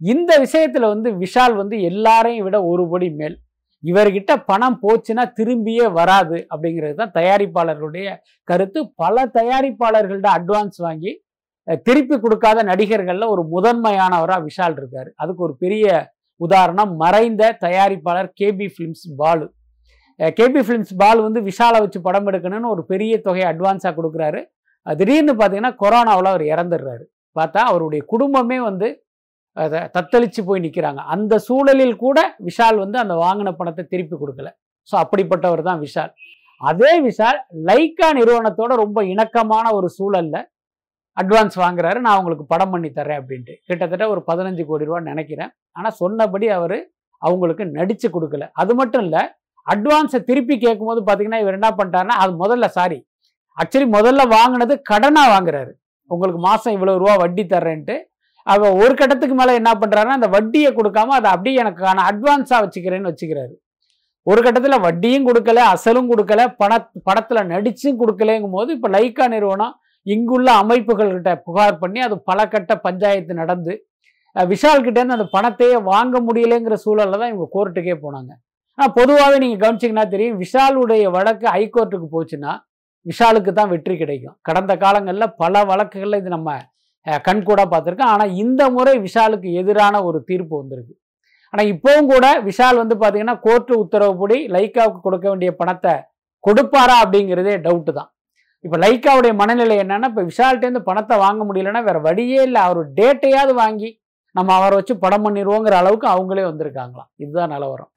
[0.02, 3.38] இந்த விஷயத்துல வந்து விஷால் வந்து எல்லாரையும் விட ஒரு படி மேல்.
[3.84, 8.08] இவர்கிட்ட பணம் போச்சுன்னா திரும்பியே வராது அப்படிங்கிறது தான் தயாரிப்பாளர்களுடைய
[8.48, 8.80] கருத்து.
[9.02, 11.12] பல தயாரிப்பாளர்கள்ட்ட அட்வான்ஸ் வாங்கி
[11.88, 15.10] திருப்பி கொடுக்காத நடிகர்களில் ஒரு முதன்மையானவராக விஷால் இருக்கார்.
[15.22, 15.86] அதுக்கு ஒரு பெரிய
[16.42, 19.46] உதாரணம் மறைந்த தயாரிப்பாளர் K B films Balu.
[20.20, 24.42] K B films Balu வந்து விஷாலை வச்சு படம் எடுக்கணும்னு ஒரு பெரிய தொகையை அட்வான்ஸாக கொடுக்குறாரு.
[24.86, 27.06] திடீர்னு பார்த்தீங்கன்னா கொரோனாவில் அவர் இறந்துடுறாரு.
[27.40, 28.88] பார்த்தா அவருடைய குடும்பமே வந்து
[29.64, 29.80] அதை
[30.50, 34.50] போய் நிற்கிறாங்க அந்த சூழலில் கூட விஷால் வந்து அந்த வாங்கின பணத்தை திருப்பி கொடுக்கல.
[34.90, 36.12] ஸோ அப்படிப்பட்டவர் தான் விஷால்.
[36.62, 40.38] அதே விஷால் லைக்கா நிறுவனத்தோட ரொம்ப இணக்கமான ஒரு சூழல்ல
[41.18, 42.00] அட்வான்ஸ் வாங்குறாரு.
[42.06, 43.54] நான் உங்களுக்கு படம் பண்ணி தரேன் அப்படின்ட்டு.
[43.70, 45.52] கிட்டத்தட்ட ஒரு பதினஞ்சு கோடி ரூபான்னு நினைக்கிறேன்.
[45.78, 46.78] ஆனால் சொன்னபடி அவர்
[47.22, 48.46] அவங்களுக்கு நடித்து கொடுக்கல.
[48.62, 49.22] அது மட்டும் இல்லை
[49.74, 53.00] அட்வான்ஸை திருப்பி கேட்கும்போது பார்த்தீங்கன்னா இவர் என்ன பண்ணிட்டாருன்னா அது முதல்ல சாரி
[53.58, 55.72] ஆக்சுவலி முதல்ல வாங்கினது கடனாக வாங்குறாரு.
[56.12, 57.96] உங்களுக்கு மாதம் இவ்வளோ ரூபா வட்டி தர்றேன்ட்டு
[58.54, 63.54] அவ ஒரு கட்டத்துக்கு மேலே என்ன பண்ணுறாருன்னா அந்த வட்டியை கொடுக்காம அதை அப்படியே எனக்கான அட்வான்ஸாக வச்சுக்கிறேன்னு வச்சுக்கிறாரு.
[64.28, 66.72] ஒரு கட்டத்தில் வட்டியும் கொடுக்கல அசலும் கொடுக்கல பண
[67.08, 69.76] படத்தில் நடிச்சும் கொடுக்கலங்கும் போது இப்போ லைக்கா நிறுவனம்
[70.06, 73.74] இங்குள்ள அமைப்புகள்கிட்ட புகார் பண்ணி அது பல கட்ட பஞ்சாயத்து நடந்து
[74.36, 78.32] விஷால்கிட்டேருந்து அந்த பணத்தையே வாங்க முடியலைங்கிற சூழலில் தான் இவங்க கோர்ட்டுக்கே போனாங்க.
[78.78, 82.52] ஆனால் பொதுவாகவே நீங்கள் கவனிச்சிங்கன்னா தெரியும் விஷாலுடைய வழக்கு ஹைகோர்ட்டுக்கு போச்சுன்னா
[83.06, 84.36] விஷாலுக்கு தான் வெற்றி கிடைக்கும்.
[84.48, 86.52] கடந்த காலங்களில் பல வழக்குகளில் இது நம்ம
[87.28, 88.12] கண் கூட பார்த்துருக்கேன்.
[88.14, 90.96] ஆனால் இந்த முறை விஷாலுக்கு எதிரான ஒரு தீர்ப்பு வந்திருக்கு.
[91.54, 95.94] ஆனால் இப்போவும் கூட விஷால் வந்து பார்த்தீங்கன்னா கோர்ட்டு உத்தரவுப்படி லைக்காவுக்கு கொடுக்க வேண்டிய பணத்தை
[96.44, 98.10] கொடுப்பாரா அப்படிங்கிறதே டவுட்டு தான்.
[98.66, 102.62] இப்போ லைக்காவுடைய மனநிலை என்னென்னா இப்போ விஷால்கிட்டேருந்து பணத்தை வாங்க முடியலன்னா வேறு வழியே இல்லை.
[102.68, 103.90] அவர் டேட்டையாவது வாங்கி
[104.36, 107.10] நம்ம அவரை வச்சு படம் பண்ணிடுவோங்கிற அளவுக்கு அவங்களே வந்திருக்காங்களாம்.
[107.24, 107.92] இதுதான் நிலவரம்.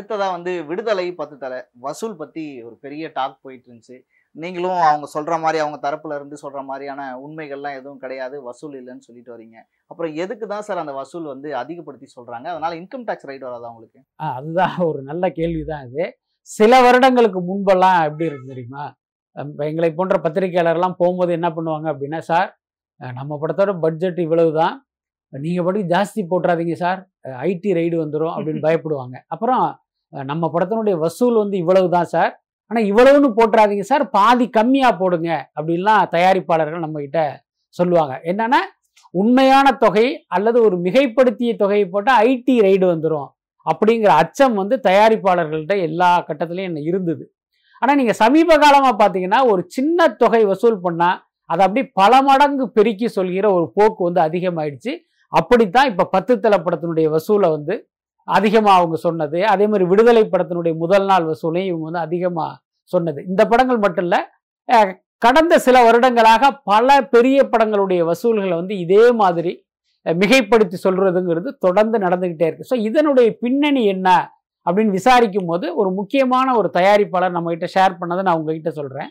[0.00, 3.96] இப்ப வந்து விடுதலை பத்து தலை வசூல் பற்றி ஒரு பெரிய டாக் போயிட்டு இருந்துச்சு.
[4.36, 9.34] நீங்களும் அவங்க சொல்ற மாதிரி அவங்க தரப்புல இருந்து சொல்ற மாதிரியான உண்மைகள்லாம் எதுவும் கிடையாது வசூல் இல்லைன்னு சொல்லிட்டு
[9.34, 9.56] வரீங்க.
[9.90, 12.46] அப்புறம் எதுக்கு தான் சார் அந்த வசூல் வந்து அதிகப்படுத்தி சொல்றாங்க?
[12.52, 14.00] அதனால இன்கம் டேக்ஸ் ரைட் வராதா உங்களுக்கு?
[14.20, 16.04] ஆ, அதுதான் ஒரு நல்ல கேள்வி தான் இது.
[16.50, 18.84] சில வருடங்களுக்கு முன்பெல்லாம் எப்படி இருக்கு தெரியுமா?
[19.68, 22.48] எங்களை போன்ற பத்திரிகையாளர்லாம் போகும்போது என்ன பண்ணுவாங்க அப்படின்னா சார்
[23.00, 24.74] நம்ம படத்தோட பட்ஜெட் இவ்வளவு தான்
[25.32, 27.00] நீங்கள் படி ஜாஸ்தி போட்டுறாதீங்க சார்.
[27.48, 29.16] ஐடி ரைடு வந்துடும் அப்படின்னு பயப்படுவாங்க.
[29.34, 29.62] அப்புறம்
[30.12, 32.32] நம்ம படத்தினுடைய வசூல் வந்து இவ்வளவு தான் சார்.
[32.72, 34.04] ஆனால் இவ்வளவுன்னு போட்டுறாதீங்க சார்.
[34.16, 37.20] பாதி கம்மியாக போடுங்க அப்படின்லாம் தயாரிப்பாளர்கள் நம்மக்கிட்ட
[37.74, 38.14] சொல்லுவாங்க.
[38.30, 38.60] என்னென்னா
[39.20, 40.04] உண்மையான தொகை
[40.36, 43.28] அல்லது ஒரு மிகைப்படுத்திய தொகையை போட்டால் ஐடி ரைடு வந்துடும்
[43.66, 47.24] அப்படிங்கிற அச்சம் வந்து தயாரிப்பாளர்கள்ட்ட எல்லா கட்டத்திலையும் என்ன இருந்தது.
[47.82, 53.08] ஆனால் நீங்கள் சமீப காலமாக பார்த்தீங்கன்னா ஒரு சின்ன தொகை வசூல் பண்ணால் அதை அப்படி பல மடங்கு பெருக்கி
[53.18, 54.92] சொல்கிற ஒரு போக்கு வந்து அதிகமாயிடுச்சு.
[55.32, 57.76] அப்படித்தான் இப்போ பத்து தலை படத்தினுடைய வசூலை வந்து
[58.28, 59.38] அதிகமாக அவங்க சொன்னது.
[59.52, 62.52] அதே மாதிரி விடுதலை படத்தினுடைய முதல் நாள் வசூலையும் இவங்க வந்து அதிகமாக
[62.90, 63.20] சொன்னது.
[63.30, 64.20] இந்த படங்கள் மட்டும் இல்லை
[65.22, 69.52] கடந்த சில வருடங்களாக பல பெரிய படங்களுடைய வசூல்களை வந்து இதே மாதிரி
[70.06, 74.08] மிகைப்படுத்தி சொல்கிறதுங்கிறது தொடர்ந்து நடந்துக்கிட்டே இருக்குது ஸோ இதனுடைய பின்னணி என்ன
[74.66, 79.10] அப்படின்னு விசாரிக்கும் போது ஒரு முக்கியமான ஒரு தயாரிப்பாளர் நம்மகிட்ட ஷேர் பண்ணதை நான் உங்ககிட்ட சொல்கிறேன்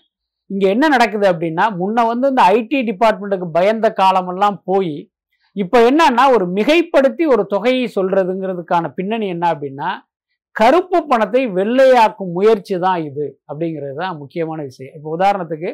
[0.49, 4.93] இங்கே என்ன நடக்குது அப்படின்னா முன்ன வந்து இந்த ஐடி டிபார்ட்மெண்ட்டுக்கு பயந்த காலமெல்லாம் போய்
[5.55, 9.89] இப்போ என்னன்னா ஒரு மிகைப்படுத்தி ஒரு தொகையை சொல்றதுங்கிறதுக்கான பின்னணி என்ன அப்படின்னா
[10.55, 14.93] கருப்பு பணத்தை வெள்ளையாக்கும் முயற்சி தான் இது அப்படிங்கிறது தான் முக்கியமான விஷயம்.
[14.95, 15.69] இப்போ உதாரணத்துக்கு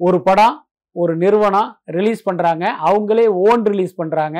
[0.00, 0.56] ஒரு படம்
[0.96, 4.38] ஒரு நிறுவனம் ரிலீஸ் பண்ணுறாங்க அவங்களே ஓன் ரிலீஸ் பண்ணுறாங்க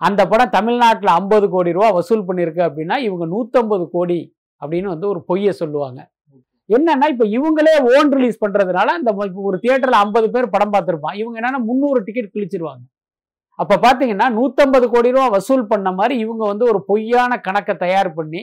[0.00, 4.20] அந்த படம் தமிழ்நாட்டில் ஐம்பது கோடி ரூபா வசூல் பண்ணியிருக்கு அப்படின்னா இவங்க நூற்றம்பது கோடி
[4.62, 6.00] அப்படின்னு வந்து ஒரு பொய்யை சொல்லுவாங்க.
[6.68, 11.40] என்னன்னா இப்போ இவங்களே ஓன் ரிலீஸ் பண்ணுறதுனால அந்த ம- ஒரு தியேட்டரில் ஐம்பது பேர் படம் பார்த்துருப்பான் இவங்க
[11.40, 12.84] என்னன்னா முந்நூறு டிக்கெட் கிழிச்சிருவாங்க.
[13.60, 18.40] அப்போ பார்த்தீங்கன்னா நூற்றம்பது கோடி ரூபா வசூல் பண்ண மாதிரி இவங்க வந்து ஒரு பொய்யான கணக்கை தயார் பண்ணி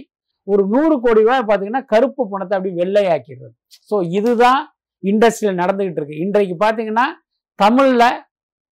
[0.48, 3.54] ஒரு நூறு கோடி ரூபாய் பார்த்தீங்கன்னா கருப்பு பணத்தை அப்படி வெள்ளையாக்கிடுறது.
[3.90, 4.62] ஸோ இதுதான்
[5.04, 6.22] இண்டஸ்ட்ரியில் நடந்துகிட்டு இருக்கு.
[6.26, 7.06] இன்றைக்கு பார்த்தீங்கன்னா
[7.60, 8.08] தமிழில்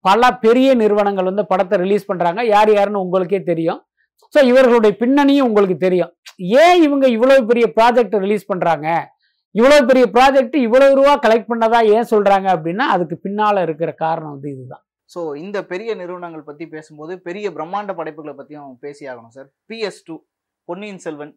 [0.06, 3.80] பல பெரிய நிறுவனங்கள் வந்து படத்தை ரிலீஸ் பண்ணுறாங்க யார் யாருன்னு உங்களுக்கே தெரியும்.
[4.34, 6.12] ஸோ இவர்களுடைய பின்னணியும் உங்களுக்கு தெரியும்.
[6.64, 8.88] ஏன் இவங்க இவ்வளோ பெரிய ப்ராஜெக்ட் ரிலீஸ் பண்ணுறாங்க
[9.56, 14.50] இவ்வளோ பெரிய ப்ராஜெக்ட் இவ்வளோ ரூபா கலெக்ட் பண்ணதா ஏன் சொல்கிறாங்க அப்படின்னா அதுக்கு பின்னால் இருக்கிற காரணம் வந்து
[14.56, 14.85] இதுதான்.
[15.10, 20.16] ஸோ இந்த பெரிய நிறுவனங்கள் பற்றி பேசும்போது பெரிய பிரம்மாண்ட படைப்புகளை பற்றியும் பேசி ஆகணும் sir PS two
[20.68, 21.34] Ponniyin Selvan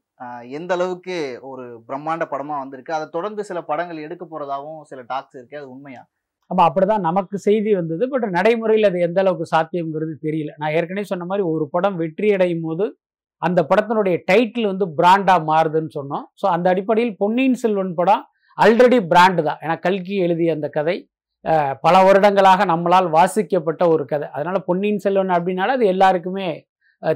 [0.59, 1.17] எந்த அளவுக்கு
[1.49, 2.93] ஒரு பிரம்மாண்ட படமாக வந்திருக்கு?
[2.99, 6.03] அதை தொடர்ந்து சில படங்கள் எடுக்க போகிறதாகவும் சில டாக்ஸ் இருக்கு அது உண்மையா?
[6.51, 10.51] அப்படி தான் நமக்கு செய்தி வந்தது பட் நடைமுறையில் அது எந்த அளவுக்கு சாத்தியங்கிறது தெரியல.
[10.61, 12.85] நான் ஏற்கனவே சொன்ன மாதிரி ஒரு படம் வெற்றி அடையும் போது
[13.43, 16.25] அந்த படத்தினுடைய டைட்டில் வந்து பிராண்டாக மாறுதுன்னு சொன்னோம்.
[16.41, 18.25] ஸோ அந்த அடிப்படையில் பொன்னியின் செல்வன் படம்
[18.59, 20.97] ஆல்ரெடி பிராண்டு தான் ஏன்னா கல்கி எழுதிய அந்த கதை
[21.85, 24.27] பல வருடங்களாக நம்மளால் வாசிக்கப்பட்ட ஒரு கதை.
[24.37, 26.48] அதனால பொன்னியின் செல்வன் அப்படின்னால அது எல்லாருக்குமே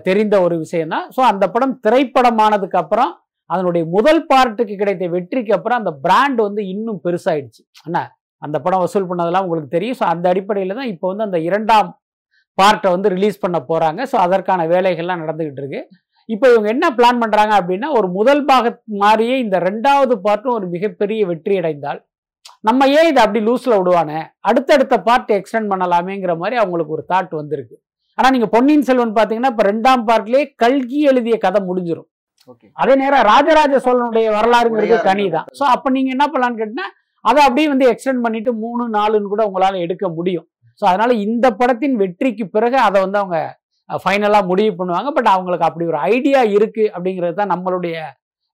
[0.06, 1.06] தெரிந்த ஒரு விஷயம்தான்.
[1.14, 3.12] ஸோ அந்த படம் திரைப்படமானதுக்கு அப்புறம்
[3.50, 7.62] அதனுடைய முதல் பார்ட்டுக்கு கிடைத்த வெற்றிக்கு அப்புறம் அந்த பிராண்ட் வந்து இன்னும் பெருசாயிடுச்சு.
[7.88, 7.98] என்ன
[8.42, 9.98] அந்த படம் வசூல் பண்ணதெல்லாம் உங்களுக்கு தெரியும்.
[10.00, 11.90] ஸோ அந்த அடிப்படையில் தான் இப்போ வந்து அந்த இரண்டாம்
[12.58, 15.82] பார்ட்டை வந்து ரிலீஸ் பண்ண போகிறாங்க ஸோ அதற்கான வேலைகள்லாம் நடந்துக்கிட்டு இருக்கு.
[16.28, 18.66] இப்போ இவங்க என்ன பிளான் பண்ணுறாங்க அப்படின்னா ஒரு முதல் பாக
[19.02, 22.00] மாதிரியே இந்த ரெண்டாவது பார்ட்டும் ஒரு மிகப்பெரிய வெற்றி அடைந்தால்
[22.64, 24.18] நம்ம ஏன் இதை அப்படி லூஸில் விடுவானே?
[24.48, 27.76] அடுத்தடுத்த பார்ட் எக்ஸ்டெண்ட் பண்ணலாமேங்கிற மாதிரி அவங்களுக்கு ஒரு தாட் வந்திருக்கு.
[28.18, 32.08] ஆனால் நீங்கள் பொன்னியின் செல்வன் பார்த்தீங்கன்னா இப்போ ரெண்டாம் பார்ட்லேயே கல்கி எழுதிய கதை முடிஞ்சிடும்
[32.52, 32.66] ஓகே.
[32.82, 36.88] அதே நேரம் ராஜராஜ சோழனுடைய வரலாறுங்கிறது தனி தான் ஸோ அப்போ நீங்கள் என்ன பண்ணலான்னு கேட்டிங்கன்னா
[37.24, 40.46] அதை அப்படியே வந்து எக்ஸ்டெண்ட் பண்ணிட்டு மூணு நாலுன்னு கூட உங்களால் எடுக்க முடியும்.
[40.80, 43.38] ஸோ அதனால இந்த படத்தின் வெற்றிக்கு பிறகு அதை வந்து அவங்க
[44.04, 45.08] ஃபைனலாக முடிவு பண்ணுவாங்க.
[45.16, 47.96] பட் அவங்களுக்கு அப்படி ஒரு ஐடியா இருக்கு அப்படிங்கிறது தான் நம்மளுடைய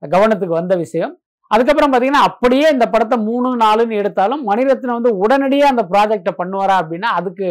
[0.02, 1.14] கவனத்துக்கு வந்த விஷயம்.
[1.50, 7.10] அதுக்கப்புறம் பார்த்தீங்கன்னா அப்படியே இந்த படத்தை மூணு நாலுன்னு எடுத்தாலும் மணிரத்னம் வந்து உடனடியாக அந்த ப்ராஜெக்டை பண்ணுவாரா அப்படின்னா
[7.18, 7.48] அதுக்கு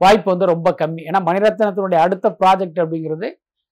[0.00, 1.02] வாய்ப்பு வந்து ரொம்ப கம்மி.
[1.08, 3.28] ஏன்னா மணிரத்னத்தினுடைய அடுத்த ப்ராஜெக்ட் அப்படிங்கிறது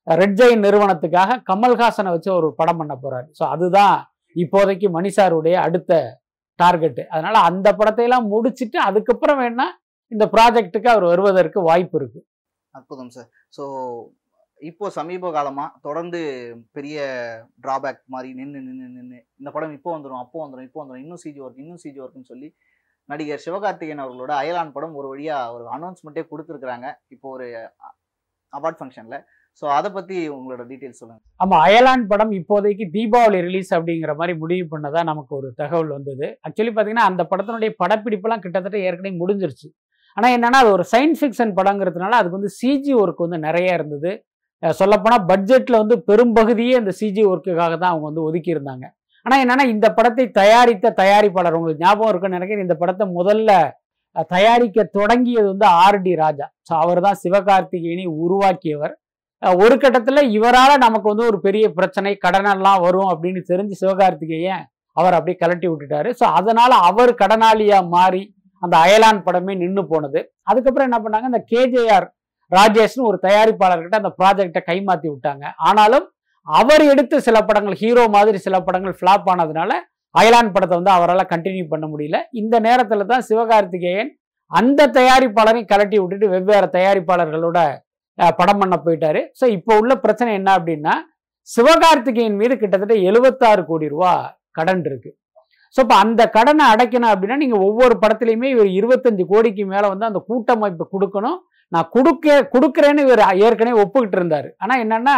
[0.06, 3.26] ரெட் ஜெயின் நிறுவனத்துக்காக கமல்ஹாசனை வச்சு ஒரு படம் பண்ண போறாரு.
[3.38, 3.94] ஸோ அதுதான்
[4.36, 5.92] இப்போதைக்கு மணிசாருடைய அடுத்த
[6.58, 9.66] டார்கெட்டு அதனால அந்த படத்தையெல்லாம் முடிச்சிட்டு அதுக்கப்புறம் வேணா
[10.12, 12.20] இந்த ப்ராஜெக்ட்டுக்கு அவர் வருவதற்கு வாய்ப்பு இருக்கு.
[12.74, 13.64] அற்புதம் சார் ஸோ
[14.60, 16.20] இப்போ சமீப காலமா தொடர்ந்து
[16.76, 16.98] பெரிய
[17.64, 21.40] டிராபேக் மாதிரி நின்று நின்று நின்று இந்த படம் இப்போ வந்துடும் அப்போ வந்துடும் இப்போ வந்துடும் இன்னும் சிஜி
[21.46, 22.48] ஒர்க் இன்னும் சிஜி ஒர்க்னு சொல்லி
[23.08, 26.86] நடிகர் சிவகார்த்திகேயன் அவர்களோட அயலான் படம் ஒரு வழியா ஒரு அனௌன்ஸ்மெண்ட்டே கொடுத்துருக்குறாங்க.
[27.14, 27.46] இப்போ ஒரு
[28.52, 29.16] அவார்ட் ஃபங்க்ஷன்ல
[29.62, 31.20] ஸோ அதை பத்தி உங்களோட டீட்டெயில்ஸ் சொல்லுங்க.
[31.42, 36.26] ஆமா அயலான் படம் இப்போதைக்கு தீபாவளி ரிலீஸ் அப்படிங்கிற மாதிரி முடிவு பண்ணதா நமக்கு ஒரு தகவல் வந்தது.
[36.46, 39.68] ஆக்சுவலி பார்த்தீங்கன்னா அந்த படத்தினுடைய படப்பிடிப்பெல்லாம் கிட்டத்தட்ட ஏற்கனவே முடிஞ்சிருச்சு.
[40.16, 44.12] ஆனால் என்னன்னா அது ஒரு சயின்ஸ் ஃபிக்ஷன் படங்கிறதுனால அதுக்கு வந்து சிஜி ஒர்க் வந்து நிறைய இருந்தது.
[44.80, 48.84] சொல்லப்போனால் பட்ஜெட்டில் வந்து பெரும்பகுதியே இந்த சிஜி ஒர்க்குக்காக தான் அவங்க வந்து ஒதுக்கியிருந்தாங்க.
[49.26, 53.50] ஆனால் என்னென்னா இந்த படத்தை தயாரித்த தயாரிப்பாளர் உங்களுக்கு ஞாபகம் இருக்குன்னு நினைக்கிறேன் இந்த படத்தை முதல்ல
[54.32, 56.46] தயாரிக்க தொடங்கியது வந்து ஆர் டி ராஜா.
[56.68, 58.94] ஸோ அவர் தான் சிவகார்த்திகேயனை உருவாக்கியவர்.
[59.62, 64.64] ஒரு கட்டத்தில் இவரால் நமக்கு வந்து ஒரு பெரிய பிரச்சனை கடனெல்லாம் வரும் அப்படின்னு தெரிஞ்சு சிவகார்த்திகேயன்
[64.96, 66.10] அவர் அப்படியே கலட்டி விட்டுட்டாரு.
[66.20, 68.22] ஸோ அதனால் அவர் கடனாளியாக மாறி
[68.62, 70.20] அந்த அயலான் படமே நின்று போனது.
[70.50, 72.06] அதுக்கப்புறம் என்ன பண்ணாங்க இந்த கேஜேஆர்
[72.52, 75.44] ராஜேஷ்னு ஒரு தயாரிப்பாளர்கிட்ட அந்த ப்ராஜெக்டை கைமாத்தி விட்டாங்க.
[75.68, 76.06] ஆனாலும்
[76.46, 79.72] அவர் எடுத்த சில படங்கள் ஹீரோ மாதிரி சில படங்கள் ஃப்ளாப் ஆனதுனால
[80.14, 82.18] அயலான் படத்தை வந்து அவரால் கண்டினியூ பண்ண முடியல.
[82.40, 84.10] இந்த நேரத்தில் தான் சிவகார்த்திகேயன்
[84.50, 87.58] அந்த தயாரிப்பாளரையும் கலட்டி விட்டுட்டு வெவ்வேறு தயாரிப்பாளர்களோட
[88.40, 89.20] படம் பண்ண போயிட்டாரு.
[89.38, 90.94] ஸோ இப்போ உள்ள பிரச்சனை என்ன அப்படின்னா
[91.48, 94.12] சிவகார்த்திகேயன் மீது கிட்டத்தட்ட எழுபத்தாறு கோடி ரூபா
[94.58, 95.10] கடன் இருக்கு.
[95.74, 100.20] ஸோ இப்போ அந்த கடனை அடைக்கணும் அப்படின்னா நீங்கள் ஒவ்வொரு படத்துலையுமே இவர் இருபத்தஞ்சு கோடிக்கு மேலே வந்து அந்த
[100.28, 101.38] கூட்டமைப்பு கொடுக்கணும்.
[101.74, 104.48] நான் கொடுக்க கொடுக்குறேன்னு இவர் ஏற்கனவே ஒப்புக்கிட்டு இருந்தார்.
[104.62, 105.16] ஆனால் என்னன்னா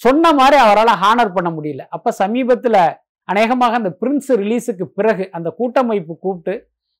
[0.00, 1.84] சொன்ன மாதிரி அவரால் ஹானர் பண்ண முடியல.
[1.96, 2.80] அப்போ சமீபத்தில்
[3.28, 6.54] அநேகமாக அந்த பிரின்ஸ் ரிலீஸுக்கு பிறகு அந்த கூட்டமைப்பு கூப்பிட்டு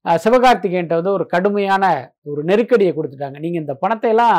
[0.05, 1.85] சிவகார்த்திகேயன்ட்ட வந்து ஒரு கடுமையான
[2.31, 3.37] ஒரு நெருக்கடியை கொடுத்துட்டாங்க.
[3.44, 4.38] நீங்கள் இந்த பணத்தை எல்லாம்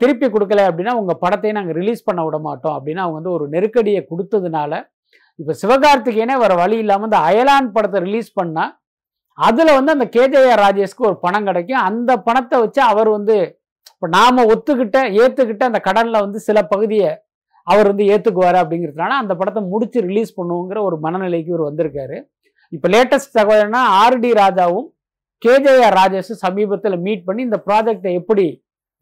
[0.00, 4.00] திருப்பி கொடுக்கல அப்படின்னா உங்கள் படத்தையும் நாங்கள் ரிலீஸ் பண்ண விட மாட்டோம் அப்படின்னு அவங்க வந்து ஒரு நெருக்கடியை
[4.10, 4.72] கொடுத்ததுனால
[5.38, 8.72] இப்போ சிவகார்த்திகேயனே வர வழி இல்லாமல் இந்த அயலான் படத்தை ரிலீஸ் பண்ணால்
[9.38, 11.82] அதில் வந்து அந்த கேஜேஆர் ராஜேஷ்க்கு ஒரு பணம் கிடைக்கும்.
[11.88, 13.36] அந்த பணத்தை வச்சு அவர் வந்து
[14.02, 17.10] இப்போ நாம் ஒத்துக்கிட்ட ஏற்றுக்கிட்ட அந்த கடனில் வந்து சில பகுதியை
[17.66, 22.16] அவர் வந்து ஏற்றுக்குவார் அப்படிங்கிறதுனால அந்த படத்தை முடிச்சு ரிலீஸ் பண்ணுவோங்கிற ஒரு மனநிலைக்கு இவர் வந்திருக்காரு.
[22.72, 24.88] இப்போ லேட்டஸ்ட் தகவல்னா ஆர்டி ராஜாவும்
[25.42, 28.46] கேஜேஆர் ராஜேஷும் சமீபத்தில் மீட் பண்ணி இந்த ப்ராஜெக்டை எப்படி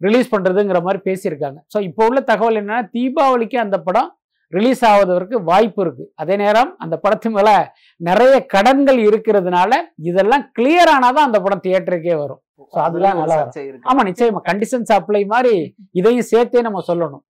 [0.00, 1.58] ரிலீஸ் பண்ணுறதுங்கிற மாதிரி பேசியிருக்காங்க.
[1.72, 4.10] ஸோ இப்போ உள்ள தகவல் என்னென்னா தீபாவளிக்கு அந்த படம்
[4.52, 7.56] ரிலீஸ் ஆவதற்கு வாய்ப்பு இருக்குது அதே நேரம் அந்த படத்து மேலே
[8.00, 9.72] நிறைய கடன்கள் இருக்கிறதுனால
[10.10, 12.42] இதெல்லாம் கிளியர் தான் அந்த படம் தியேட்டருக்கே வரும்.
[12.86, 13.86] அதுதான் ஒரு நல்லா இருக்கு.
[13.90, 14.40] ஆமா நிச்சயமா.
[14.50, 15.54] கண்டிஷன்ஸ் அப்ளை மாதிரி
[16.00, 17.24] இதையும் சேர்த்தே நம்ம சொல்லணும்.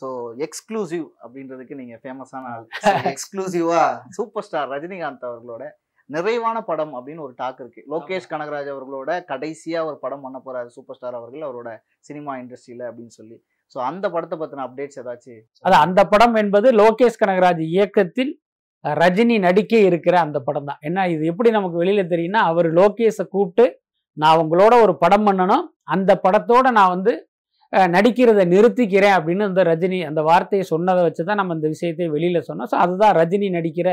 [0.00, 0.06] ஸோ
[0.46, 2.64] எக்ஸ்க்ளூசிவ் அப்படின்றதுக்கு நீங்க ஃபேமஸான ஆள்.
[3.12, 3.82] எக்ஸ்க்ளூசிவா
[4.16, 5.64] சூப்பர் ஸ்டார் ரஜினிகாந்த் அவர்களோட
[6.10, 7.80] நிறைவான படம் அப்படின்னு ஒரு டாக் இருக்கு.
[7.92, 11.70] லோகேஷ் கனகராஜ் அவர்களோட கடைசியா ஒரு படம் பண்ண போறாரு சூப்பர் ஸ்டார் அவர்கள் அவரோட
[12.08, 13.36] சினிமா இண்டஸ்ட்ரியில அப்படின்னு சொல்லி.
[13.72, 18.32] ஸோ அந்த படத்தை பத்தின அப்டேட்ஸ் ஏதாச்சும் அது அந்த படம் என்பது லோகேஷ் கனகராஜ் இயக்கத்தில்
[18.84, 20.80] ரஜினி நடிக்க இருக்கிற அந்த படம் தான்.
[20.88, 23.66] என்ன இது எப்படி நமக்கு வெளியில தெரியும்னா அவர் லோகேஷை கூப்பிட்டு
[24.22, 25.64] நான் உங்களோட ஒரு படம் பண்ணணும்.
[25.94, 27.12] அந்த படத்தோட நான் வந்து
[27.94, 32.68] நடிக்கிறதை நிறுத்திக்கிறேன் அப்படின்னு அந்த ரஜினி அந்த வார்த்தையை சொன்னதை வச்சு தான் நம்ம இந்த விஷயத்தை வெளியில் சொன்னோம்.
[32.72, 33.88] ஸோ அதுதான் ரஜினி நடிக்கிற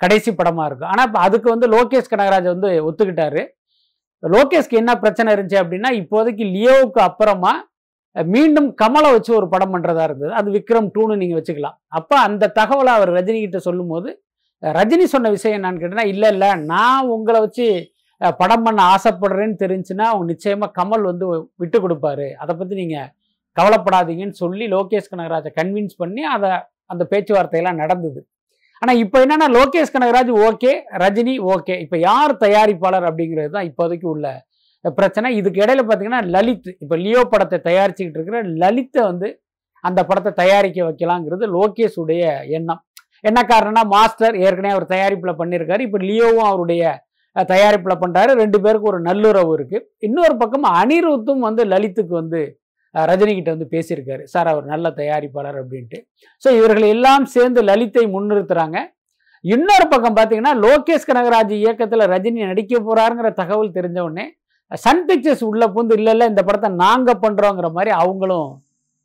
[0.00, 0.90] கடைசி படமாக இருக்கும்.
[0.92, 3.42] ஆனால் இப்போ அதுக்கு வந்து லோகேஷ் கனகராஜ் வந்து ஒத்துக்கிட்டாரு.
[4.22, 7.52] லோகேஷ்க்கு என்ன பிரச்சனை இருந்துச்சு அப்படின்னா இப்போதைக்கு லியோவுக்கு அப்புறமா
[8.16, 10.32] மீண்டும் கமலை வச்சு ஒரு படம் பண்ணுறதா இருந்தது.
[10.40, 11.76] அது விக்ரம் டூன்னு நீங்கள் வச்சுக்கலாம்.
[11.98, 14.10] அப்போ அந்த தகவலை அவர் ரஜினிகிட்ட சொல்லும்போது
[14.62, 17.66] ரஜினி சொன்ன விஷயம் என்னன்னு கேட்டேன்னா இல்லை இல்லை நான் உங்களை வச்சு
[18.40, 21.26] படம் பண்ண ஆசைப்படுறேன்னு தெரிஞ்சுன்னா அவங்க நிச்சயமாக கமல் வந்து
[21.62, 22.28] விட்டு கொடுப்பாரு.
[22.42, 23.10] அதை பற்றி நீங்கள்
[23.56, 26.50] கவலைப்படாதீங்கன்னு சொல்லி லோகேஷ் கனகராஜை கன்வின்ஸ் பண்ணி அதை
[26.92, 28.20] அந்த பேச்சுவார்த்தையெல்லாம் நடந்தது.
[28.82, 31.74] ஆனால் இப்போ என்னென்னா லோகேஷ் கனகராஜ் ஓகே ரஜினி ஓகே.
[31.84, 34.26] இப்போ யார் தயாரிப்பாளர் அப்படிங்கிறது தான் இப்போதைக்கு உள்ள
[34.98, 35.28] பிரச்சனை.
[35.40, 36.70] இதுக்கு இடையில பார்த்தீங்கன்னா லலித்.
[36.82, 39.28] இப்போ லியோ படத்தை தயாரிச்சுக்கிட்டு இருக்கிற லலித்தை வந்து
[39.84, 42.24] அந்த படத்தை தயாரிக்க வைக்கலாங்கிறது லோகேஷ் உடைய
[42.58, 42.82] எண்ணம்.
[43.28, 45.82] என்ன காரணம்னா மாஸ்டர் ஏற்கனவே அவர் தயாரிப்பில் பண்ணியிருக்காரு.
[45.88, 46.82] இப்போ லியோவும் அவருடைய
[47.52, 52.40] தயாரிப்பில் பண்ணுறாரு ரெண்டு பேருக்கு ஒரு நல்லுறவு இருக்குது இன்னொரு பக்கம் அனிருத்தும் வந்து லலித்துக்கு வந்து
[52.94, 54.22] ரஜினிகிட்ட வந்து பேசியிருக்காரு.
[54.32, 55.98] சார் அவர் நல்ல தயாரிப்பாளர் அப்படின்ட்டு.
[56.42, 58.78] ஸோ இவர்கள் எல்லாம் சேர்ந்து லலித்தை முன்னிறுத்துறாங்க.
[59.44, 64.26] இன்னொரு பக்கம் பார்த்தீங்கன்னா லோகேஷ் கனகராஜ் இயக்கத்தில் ரஜினி நடிக்க போகிறாருங்கிற தகவல் தெரிஞ்ச உடனே
[64.84, 68.48] சன் பிக்சர்ஸ் உள்ள பூந்து இல்லை இல்லை இந்த படத்தை நாங்கள் பண்ணுறோங்கிற மாதிரி அவங்களும்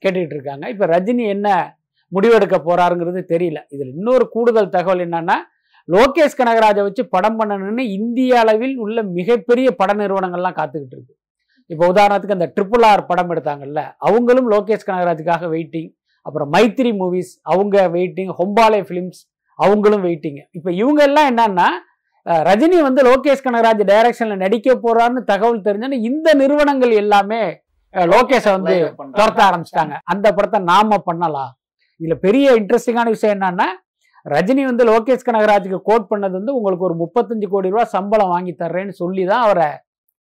[0.04, 0.66] கேட்டுக்கிட்டு இருக்காங்க.
[0.74, 1.48] இப்போ ரஜினி என்ன
[2.12, 3.60] முடிவெடுக்க போகிறாருங்கிறது தெரியல.
[3.76, 5.38] இதில் இன்னொரு கூடுதல் தகவல் என்னென்னா
[5.94, 11.14] லோகேஷ் கனகராஜை வச்சு படம் பண்ணணும்னு இந்திய அளவில் உள்ள மிகப்பெரிய பட நிறுவனங்கள்லாம் காத்துக்கிட்டு இருக்கு.
[11.74, 15.90] இப்போ உதாரணத்துக்கு அந்த ட்ரிபிள் ஆர் படம் எடுத்தாங்கல்ல அவங்களும் லோகேஷ் கனகராஜுக்காக வெயிட்டிங்
[16.26, 19.22] அப்புறம் மைத்திரி மூவிஸ் அவங்க வெயிட்டிங் ஹொம்பாலே ஃபிலிம்ஸ்
[19.60, 21.68] அவங்களும் வெயிட்டிங் இப்போ இவங்க எல்லாம் என்னன்னா
[22.50, 27.42] ரஜினி வந்து லோகேஷ் கனகராஜ் டைரக்ஷன்ல நடிக்க போறாருன்னு தகவல் தெரிஞ்சோன்னா இந்த நிறுவனங்கள் எல்லாமே
[28.14, 28.76] லோகேஷை வந்து.
[29.20, 29.96] துரத்த ஆரம்பிச்சிட்டாங்க.
[30.12, 31.52] அந்த படத்தை நாம பண்ணலாம்.
[32.02, 33.68] இதுல பெரிய இன்ட்ரெஸ்டிங்கான விஷயம் என்னன்னா
[34.26, 38.96] ரஜினி வந்து லோகேஷ் கனகராஜுக்கு கோட் பண்ணது வந்து உங்களுக்கு ஒரு முப்பத்தஞ்சு கோடி ரூபாய் சம்பளம் வாங்கி தர்றேன்னு
[39.02, 39.70] சொல்லி தான் அவரை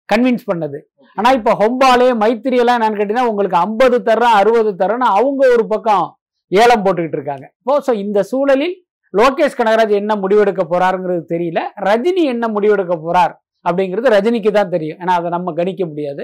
[0.09, 0.79] கன்வின்ஸ் பண்ணது.
[1.19, 6.07] ஆனா இப்ப ஹொம்பாலே மைத்திரி எல்லாம் என்னன்னு கேட்டீங்கன்னா உங்களுக்கு ஐம்பது தர்றேன் அறுபது தர்றேன்னு அவங்க ஒரு பக்கம்
[6.53, 7.47] ஏலம் போட்டுக்கிட்டு இருக்காங்க.
[7.61, 8.77] இப்போ ஸோ இந்த சூழலில்
[9.15, 11.61] லோகேஷ் கனகராஜ் என்ன முடிவெடுக்க போறாருங்கிறது தெரியல.
[11.89, 13.35] ரஜினி என்ன முடிவெடுக்க போறார்
[13.65, 14.99] அப்படிங்கிறது ரஜினிக்கு தான் தெரியும்.
[15.03, 16.23] ஏன்னா அதை நம்ம கணிக்க முடியாது.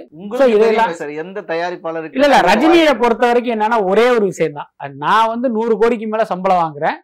[1.25, 4.71] எந்த தயாரிப்பாளருக்கு இல்ல இல்ல ரஜினியை பொறுத்த வரைக்கும் என்னன்னா ஒரே ஒரு விஷயம் தான்
[5.05, 6.99] நான் வந்து நூறு கோடிக்கு மேல சம்பளம் வாங்குறேன்.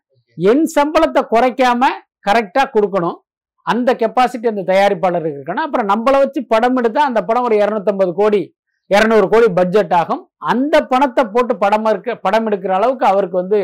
[0.48, 1.83] என் சம்பளத்தை குறைக்காம
[2.29, 3.18] கரெக்டாக கொடுக்கணும்.
[3.66, 5.66] அந்த கெப்பாசிட்டி அந்த தயாரிப்பாளருக்கு இருக்கணும்.
[5.66, 8.42] அப்புறம் நம்மளை வச்சு படம் எடுத்தால் அந்த படம் ஒரு இரநூத்தம்பது கோடி
[8.90, 10.22] இரநூறு கோடி பட்ஜெட் ஆகும்.
[10.53, 13.61] அந்த பணத்தை போட்டு படம் இருக்க படம் எடுக்கிற அளவுக்கு அவருக்கு வந்து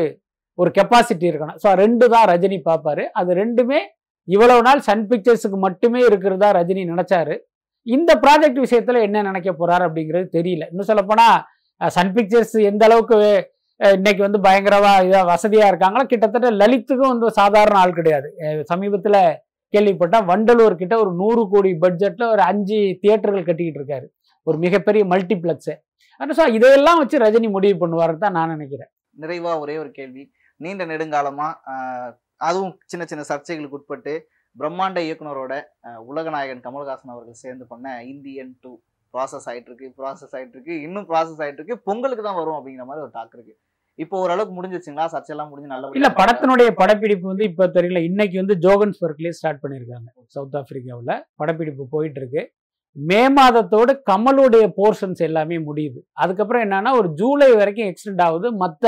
[0.61, 1.57] ஒரு கெப்பாசிட்டி இருக்கணும்.
[1.63, 3.79] ஸோ ரெண்டு தான் ரஜினி பார்ப்பாரு அது ரெண்டுமே
[4.27, 7.35] இவ்வளவு நாள் சன் பிக்சர்ஸுக்கு மட்டுமே இருக்கிறதா ரஜினி நினைச்சாரு.
[7.87, 10.63] இந்த ப்ராஜெக்ட் விஷயத்துல என்ன நினைக்க போறாரு அப்படிங்கிறது தெரியல.
[10.71, 11.27] இன்னும் சொல்லப்போனா
[11.81, 13.17] சன் பிக்சர்ஸ் எந்த அளவுக்கு
[13.79, 16.03] இன்னைக்கு வந்து பயங்கரவா இதாக வசதியாக இருக்காங்களா?
[16.11, 18.29] கிட்டத்தட்ட லலித்துக்கும் வந்து சாதாரண ஆள் கிடையாது.
[18.71, 19.19] சமீபத்தில்
[19.73, 24.07] கேள்விப்பட்டால் வண்டலூர் கிட்ட ஒரு நூறு கோடி பட்ஜெட்டில் ஒரு அஞ்சு தியேட்டர்கள் கட்டிக்கிட்டு இருக்காரு.
[24.47, 25.73] ஒரு மிகப்பெரிய மல்டிப்ளெக்ஸ்
[26.37, 28.89] ஸோ இதையெல்லாம் வச்சு ரஜினி முடிவு பண்ணுவாருன்னு தான் நான் நினைக்கிறேன்.
[29.23, 30.23] நிறைவாக ஒரே ஒரு கேள்வி.
[30.59, 32.13] நீண்ட நெடுங்காலமாக
[32.47, 34.13] அதுவும் சின்ன சின்ன சர்ச்சைகளுக்கு உட்பட்டு
[34.55, 35.53] பிரம்மாண்ட இயக்குனரோட
[36.11, 38.71] உலகநாயகன் கமல்ஹாசன் அவர்கள் சேர்ந்து பண்ண இந்தியன் டூ
[39.13, 43.03] ப்ராசஸ் ஆகிட்டு இருக்கு ப்ராசஸ் ஆகிட்டு இருக்கு இன்னும் ப்ராசஸ் ஆயிட்டு இருக்கு பொங்கலுக்கு தான் வரும் அப்படிங்கிற மாதிரி
[43.05, 43.55] ஒரு டாக் இருக்கு.
[43.99, 45.05] இப்போ ஓரளவுக்கு முடிஞ்சிருச்சுங்களா?
[45.13, 48.01] சர்ச்சையெல்லாம் முடிஞ்சு நல்ல இல்ல படத்தினுடைய படப்பிடிப்பு வந்து இப்ப தெரியல.
[48.09, 52.43] இன்னைக்கு வந்து ஜோகன்ஸ்பர்க்லயே ஸ்டார்ட் பண்ணியிருக்காங்க சவுத் ஆப்பிரிக்காவுல படப்பிடிப்பு போயிட்டு இருக்கு
[52.95, 55.99] மே மாதத்தோடு கமலுடைய போர்ஷன்ஸ் எல்லாமே முடியுது.
[56.23, 58.47] அதுக்கப்புறம் என்னன்னா ஒரு ஜூலை வரைக்கும் எக்ஸ்டெண்ட் ஆகுது.
[58.63, 58.85] மற்ற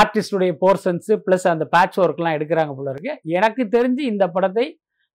[0.00, 3.12] ஆர்டிஸ்டுடைய போர்ஷன்ஸ் ப்ளஸ் அந்த பேட்ச் ஒர்க்லாம் எடுக்கிறாங்க போல இருக்கு.
[3.38, 4.66] எனக்கு தெரிஞ்சு இந்த படத்தை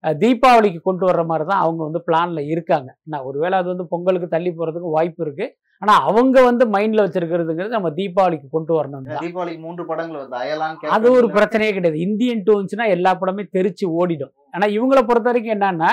[0.04, 2.90] தீபாவளிக்கு கொண்டு வர்ற மாதிரி தான் அவங்க வந்து பிளான்ல இருக்காங்க.
[3.04, 5.48] நான் ஒருவேளை அது வந்து பொங்கலுக்கு தள்ளி போறதுக்கு வாய்ப்பு இருக்கு.
[5.80, 9.24] ஆனா அவங்க வந்து மைண்ட்ல வச்சிருக்கிறதுங்கிறது நம்ம தீபாவளிக்கு கொண்டு வரணும் தான்.
[9.26, 10.38] தீபாவளிக்கு மூன்று படங்கள் வருது.
[10.44, 12.00] அயலான் அது ஒரு பிரச்சனையே கிடையாது.
[12.00, 14.34] இந்தியன் டூ வந்துச்சுன்னா எல்லா படமே தெரிச்சு ஓடிடும்.
[14.52, 15.92] ஆனா இவங்கள பொறுத்த வரைக்கும் என்னன்னா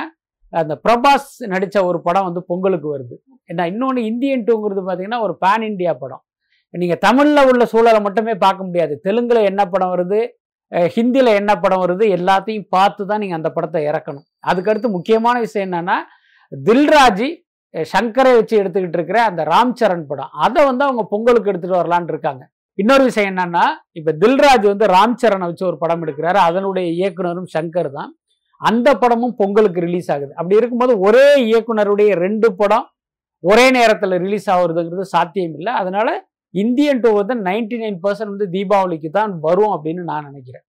[0.53, 3.17] அந்த பிரபாஸ் நடிச்ச ஒரு படம் வந்து பொங்கலுக்கு வருது.
[3.53, 6.23] ஏன்னா இன்னொன்று இந்தியன் டூங்கிறது பார்த்தீங்கன்னா ஒரு பேன் இந்தியா படம்.
[6.71, 9.01] நீங்க தமிழ்ல உள்ள சூழலை மட்டுமே பார்க்க முடியாது.
[9.05, 10.21] தெலுங்குல என்ன படம் வருது?
[10.95, 14.27] ஹிந்தியில் என்ன படம் வருது எல்லாத்தையும் பார்த்து தான் நீங்கள் அந்த படத்தை இறக்கணும்.
[14.51, 15.97] அதுக்கடுத்து முக்கியமான விஷயம் என்னென்னா
[16.53, 17.29] தில்ராஜி
[17.93, 20.33] சங்கரை வச்சு எடுத்துக்கிட்டு இருக்கிற அந்த ராம் சரண் படம்.
[20.47, 22.43] அதை வந்து அவங்க பொங்கலுக்கு எடுத்துகிட்டு வரலான்னு இருக்காங்க.
[22.79, 23.65] இன்னொரு விஷயம் என்னன்னா
[23.99, 26.39] இப்போ தில்ராஜ் வந்து ராம் சரணை வச்சு ஒரு படம் எடுக்கிறாரு.
[26.49, 28.11] அதனுடைய இயக்குனரும் சங்கர் தான்.
[28.61, 30.33] அந்த படமும் பொங்கலுக்கு ரிலீஸ் ஆகுது.
[30.39, 32.87] அப்படி இருக்கும்போது ஒரே இயக்குனருடைய ரெண்டு படம்
[33.45, 36.09] ஒரே நேரத்தில் ரிலீஸ் ஆகுறதுங்கிறது சாத்தியம் இல்லை அதனால
[36.55, 40.64] இந்தியன் டூ வந்து நைன்டி நைன் பர்சன்ட் வந்து தீபாவளிக்கு தான் வரும் அப்படின்னு நான் நினைக்கிறேன்.